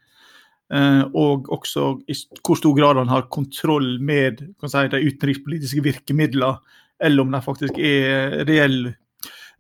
[0.67, 6.57] Eh, og også i hvor stor grad han har kontroll med si, de utenrikspolitiske virkemidlene,
[6.99, 8.97] eller om de faktisk er reelle,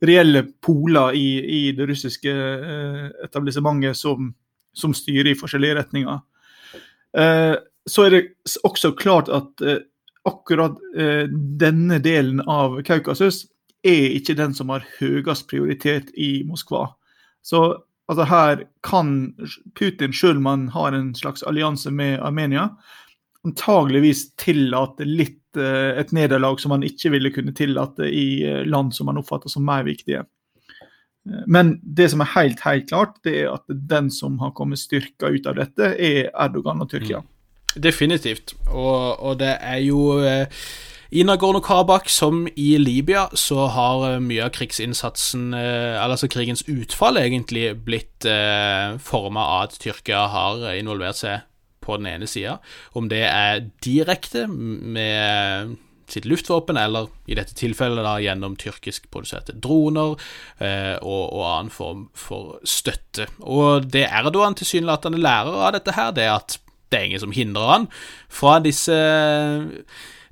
[0.02, 1.28] reelle poler i,
[1.58, 4.32] i, det russiske eh, etablissementet som,
[4.74, 6.22] som, styrer i forskjellige retninger.
[7.16, 7.54] Eh,
[7.86, 8.24] så er det
[8.66, 9.62] også klart at
[10.26, 10.74] akkurat
[11.30, 13.44] denne delen av Kaukasus
[13.86, 16.88] er ikke den som har høyest prioritet i Moskva.
[17.46, 17.60] Så
[18.10, 19.34] altså, her kan
[19.78, 22.70] Putin, selv om han har en slags allianse med Armenia,
[23.46, 28.94] antageligvis tillate litt eh, et nederlag som han ikke ville kunne tillate i eh, land
[28.94, 30.24] som han oppfatter som mer viktige.
[31.28, 34.82] Eh, men det som er helt, helt klart, det er at den som har kommet
[34.82, 37.22] styrka ut av dette, er Erdogan og Tyrkia.
[37.22, 37.32] Mm.
[37.84, 38.56] Definitivt.
[38.72, 40.00] Og, og det er jo
[41.10, 47.20] i Nagorno-Karabakh som i Libya så har eh, mye av krigsinnsatsen, eh, altså krigens utfall,
[47.20, 51.46] egentlig blitt eh, forma av at Tyrkia har involvert seg
[51.86, 52.58] på den ene sida.
[52.98, 55.76] Om det er direkte med
[56.10, 60.14] sitt luftvåpen, eller i dette tilfellet da gjennom tyrkiskproduserte droner
[60.62, 63.28] eh, og, og, annen form for støtte.
[63.42, 66.58] Og det Erdogan tilsynelatende lærer av dette her, det er at
[66.90, 67.88] det er ingen som hindrer han
[68.30, 68.94] fra disse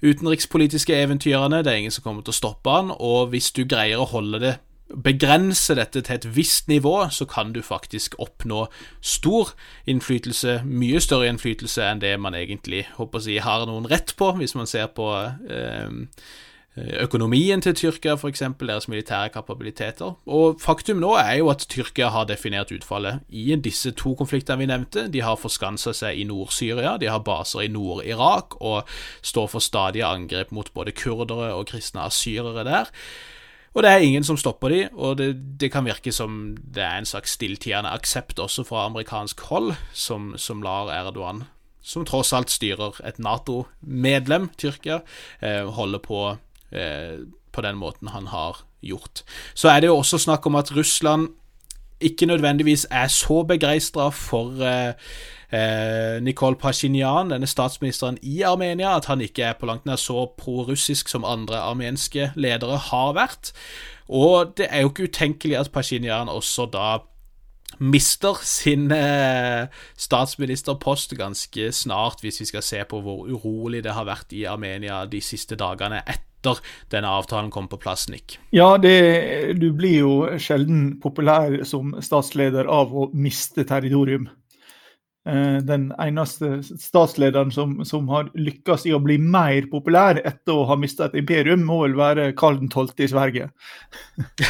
[0.05, 1.62] utenrikspolitiske eventyrene.
[1.64, 4.42] Det er ingen som kommer til å stoppe han, og hvis du greier å holde
[4.42, 4.55] det
[4.94, 8.66] begrense dette til et visst nivå, så kan du faktisk oppnå
[9.00, 9.55] stor
[9.90, 14.34] innflytelse, mye større innflytelse enn det man egentlig håper å si, har noen rett på,
[14.38, 15.88] hvis man ser på eh,
[16.77, 20.16] økonomien til Tyrkia, f.eks., deres militære kapabiliteter.
[20.27, 24.66] Og faktum nå er jo at Tyrkia har definert utfallet i disse to konfliktene vi
[24.66, 25.07] nevnte.
[25.12, 28.91] De har forskansa seg i Nord-Syria, de har baser i Nord-Irak og
[29.22, 32.91] står for stadige angrep mot både kurdere og kristne asyrere der.
[33.75, 36.99] Og det er ingen som stopper de, og det, det kan virke som det er
[36.99, 41.45] en slags stilltiende aksept også fra amerikansk hold, som, som lar Erdogan
[41.85, 45.03] som tross alt styrer et Nato-medlem, Tyrkia,
[45.45, 49.22] eh, holde på Eh, på den måten han har gjort.
[49.54, 51.28] Så er det jo også snakk om at Russland
[52.00, 54.94] ikke nødvendigvis er så begeistra for eh,
[55.52, 60.26] eh, Nikol Pasjinjan, denne statsministeren i Armenia, at han ikke er på langt nær så
[60.38, 63.52] prorussisk som andre armenske ledere har vært.
[64.08, 66.98] Og det er jo ikke utenkelig at Pasjinjan også da
[67.78, 74.06] mister sin eh, statsministerpost ganske snart, hvis vi skal se på hvor urolig det har
[74.06, 76.61] vært i Armenia de siste dagene etter etter
[76.92, 78.38] denne avtalen kom på plass, Nick?
[78.51, 84.28] Ja, det, du blir jo sjelden populær som statsleder av å miste territorium.
[85.26, 90.66] Eh, den eneste statslederen som, som har lykkes i å bli mer populær etter å
[90.68, 92.92] ha mista et imperium, må vel være Karl 12.
[92.99, 93.49] i Sverige.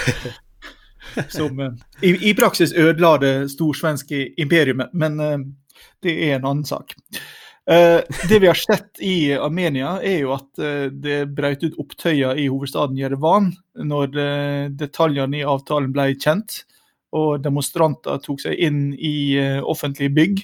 [1.31, 5.39] som eh, i, i, praksis ødela det storsvenske imperiumet, men eh,
[6.03, 6.97] det er en annen sak.
[7.65, 12.37] Uh, det vi har sett i Armenia, er jo at uh, det brøt ut opptøyer
[12.37, 16.61] i hovedstaden Jerevan når uh, detaljene i avtalen ble kjent,
[17.17, 20.41] og demonstranter tok seg inn i offentlige bygg.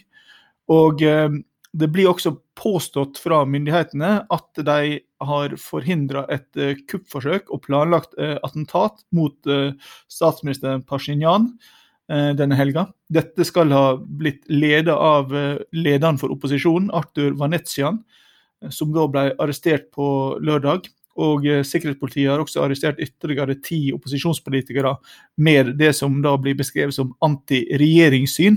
[0.70, 8.14] Og det blir også påstått fra myndighetene at de har forhindra et kuppforsøk og planlagt
[8.46, 9.50] attentat mot
[10.06, 11.78] statsminister Pashinyan Eh,
[12.10, 12.88] denne helga.
[13.10, 18.00] Dette skal ha blitt ledet av eh, lederen for opposisjonen, Arthur Vanetsian,
[18.62, 20.06] eh, som da ble arrestert på
[20.42, 20.88] lørdag.
[21.20, 24.94] Og Sikkerhetspolitiet har også arrestert ytterligere ti opposisjonspolitikere
[25.42, 28.56] med det som da blir beskrevet som anti-regjeringssyn,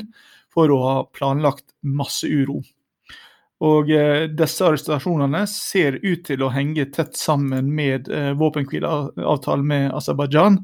[0.54, 2.62] for å ha planlagt masse uro.
[3.66, 3.90] Og
[4.38, 8.08] Disse arrestasjonene ser ut til å henge tett sammen med
[8.40, 10.60] våpenhvileavtalen med Aserbajdsjan.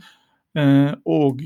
[1.09, 1.43] Og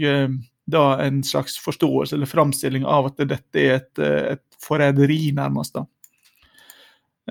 [0.65, 5.75] da en slags forståelse eller framstilling av at dette er et, et forræderi, nærmest.
[5.75, 5.85] da.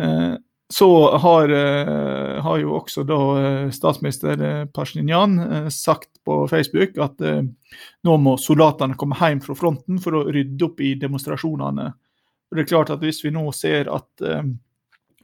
[0.01, 0.35] Eh,
[0.73, 8.17] så har, eh, har, jo også da eh, statsminister Pasjinjan sagt på Facebook at nå
[8.17, 11.89] må soldatene komme hjem fra fronten for å rydde opp i demonstrasjonene.
[11.93, 14.23] Og det er klart at Hvis vi nå ser at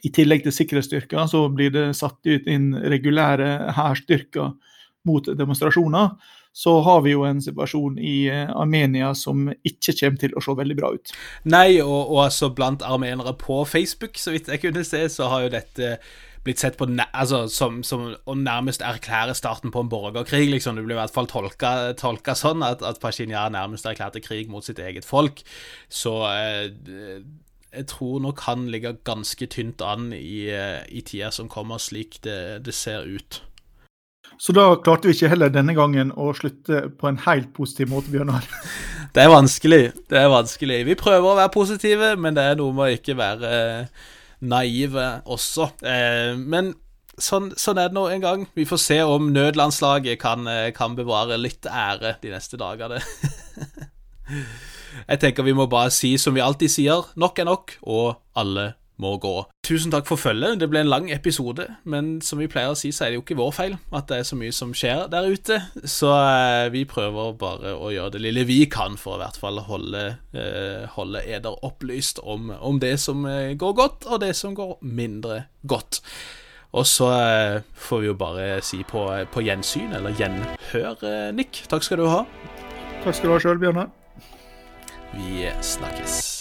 [0.05, 4.53] i tillegg til sikkerhetsstyrker, så blir det satt ut inn regulære hærstyrker
[5.07, 6.13] mot demonstrasjoner,
[6.59, 10.55] så har vi jo en situasjon i eh, Armenia som ikke kommer til å se
[10.59, 11.13] veldig bra ut.
[11.47, 15.47] Nei, og, og altså blant armenere på Facebook, så vidt jeg kunne se, så har
[15.47, 15.99] jo dette
[16.47, 20.49] blitt sett på altså, som, som, å nærmest erklære starten på en borgerkrig.
[20.51, 20.79] liksom.
[20.79, 24.67] Det blir i hvert fall tolka, tolka sånn at, at Pashinyan nærmest erklærte krig mot
[24.67, 25.43] sitt eget folk.
[25.93, 26.71] Så eh,
[27.69, 32.23] jeg tror nok han ligger ganske tynt an i, eh, i tida som kommer, slik
[32.27, 33.43] det, det ser ut.
[34.39, 38.13] Så da klarte vi ikke heller denne gangen å slutte på en helt positiv måte,
[38.15, 38.47] Bjørnar.
[39.15, 39.85] Det er vanskelig.
[40.11, 40.83] Det er vanskelig.
[40.87, 44.11] Vi prøver å være positive, men det er noe med å ikke være eh,
[44.45, 45.71] naive også.
[45.81, 46.75] Eh, men
[47.17, 48.45] sånn, sånn, er det nå en gang.
[48.55, 53.01] Vi får se om nødlandslaget kan, eh, kan bevare litt ære de neste dagene.
[55.09, 58.75] Jeg tenker vi må bare si som vi alltid sier, nok er nok, og alle
[58.99, 59.35] må gå.
[59.67, 60.59] Tusen takk for følget.
[60.61, 63.25] Det ble en lang episode, men som vi pleier å si, så er det jo
[63.25, 65.61] ikke vår feil at det er så mye som skjer der ute.
[65.85, 69.39] Så eh, vi prøver bare å gjøre det lille vi kan for å i hvert
[69.41, 74.35] fall holde, eh, holde eder opplyst om, om, det som eh, går godt, og det
[74.39, 76.03] som går mindre godt.
[76.77, 77.07] Og så
[77.81, 81.63] får vi jo bare si på, på gjensyn, eller gjenhør, Nick.
[81.73, 82.21] Takk skal du ha.
[83.07, 83.89] Takk skal du ha sjøl, Bjørnar.
[85.17, 86.38] Vi snakkes.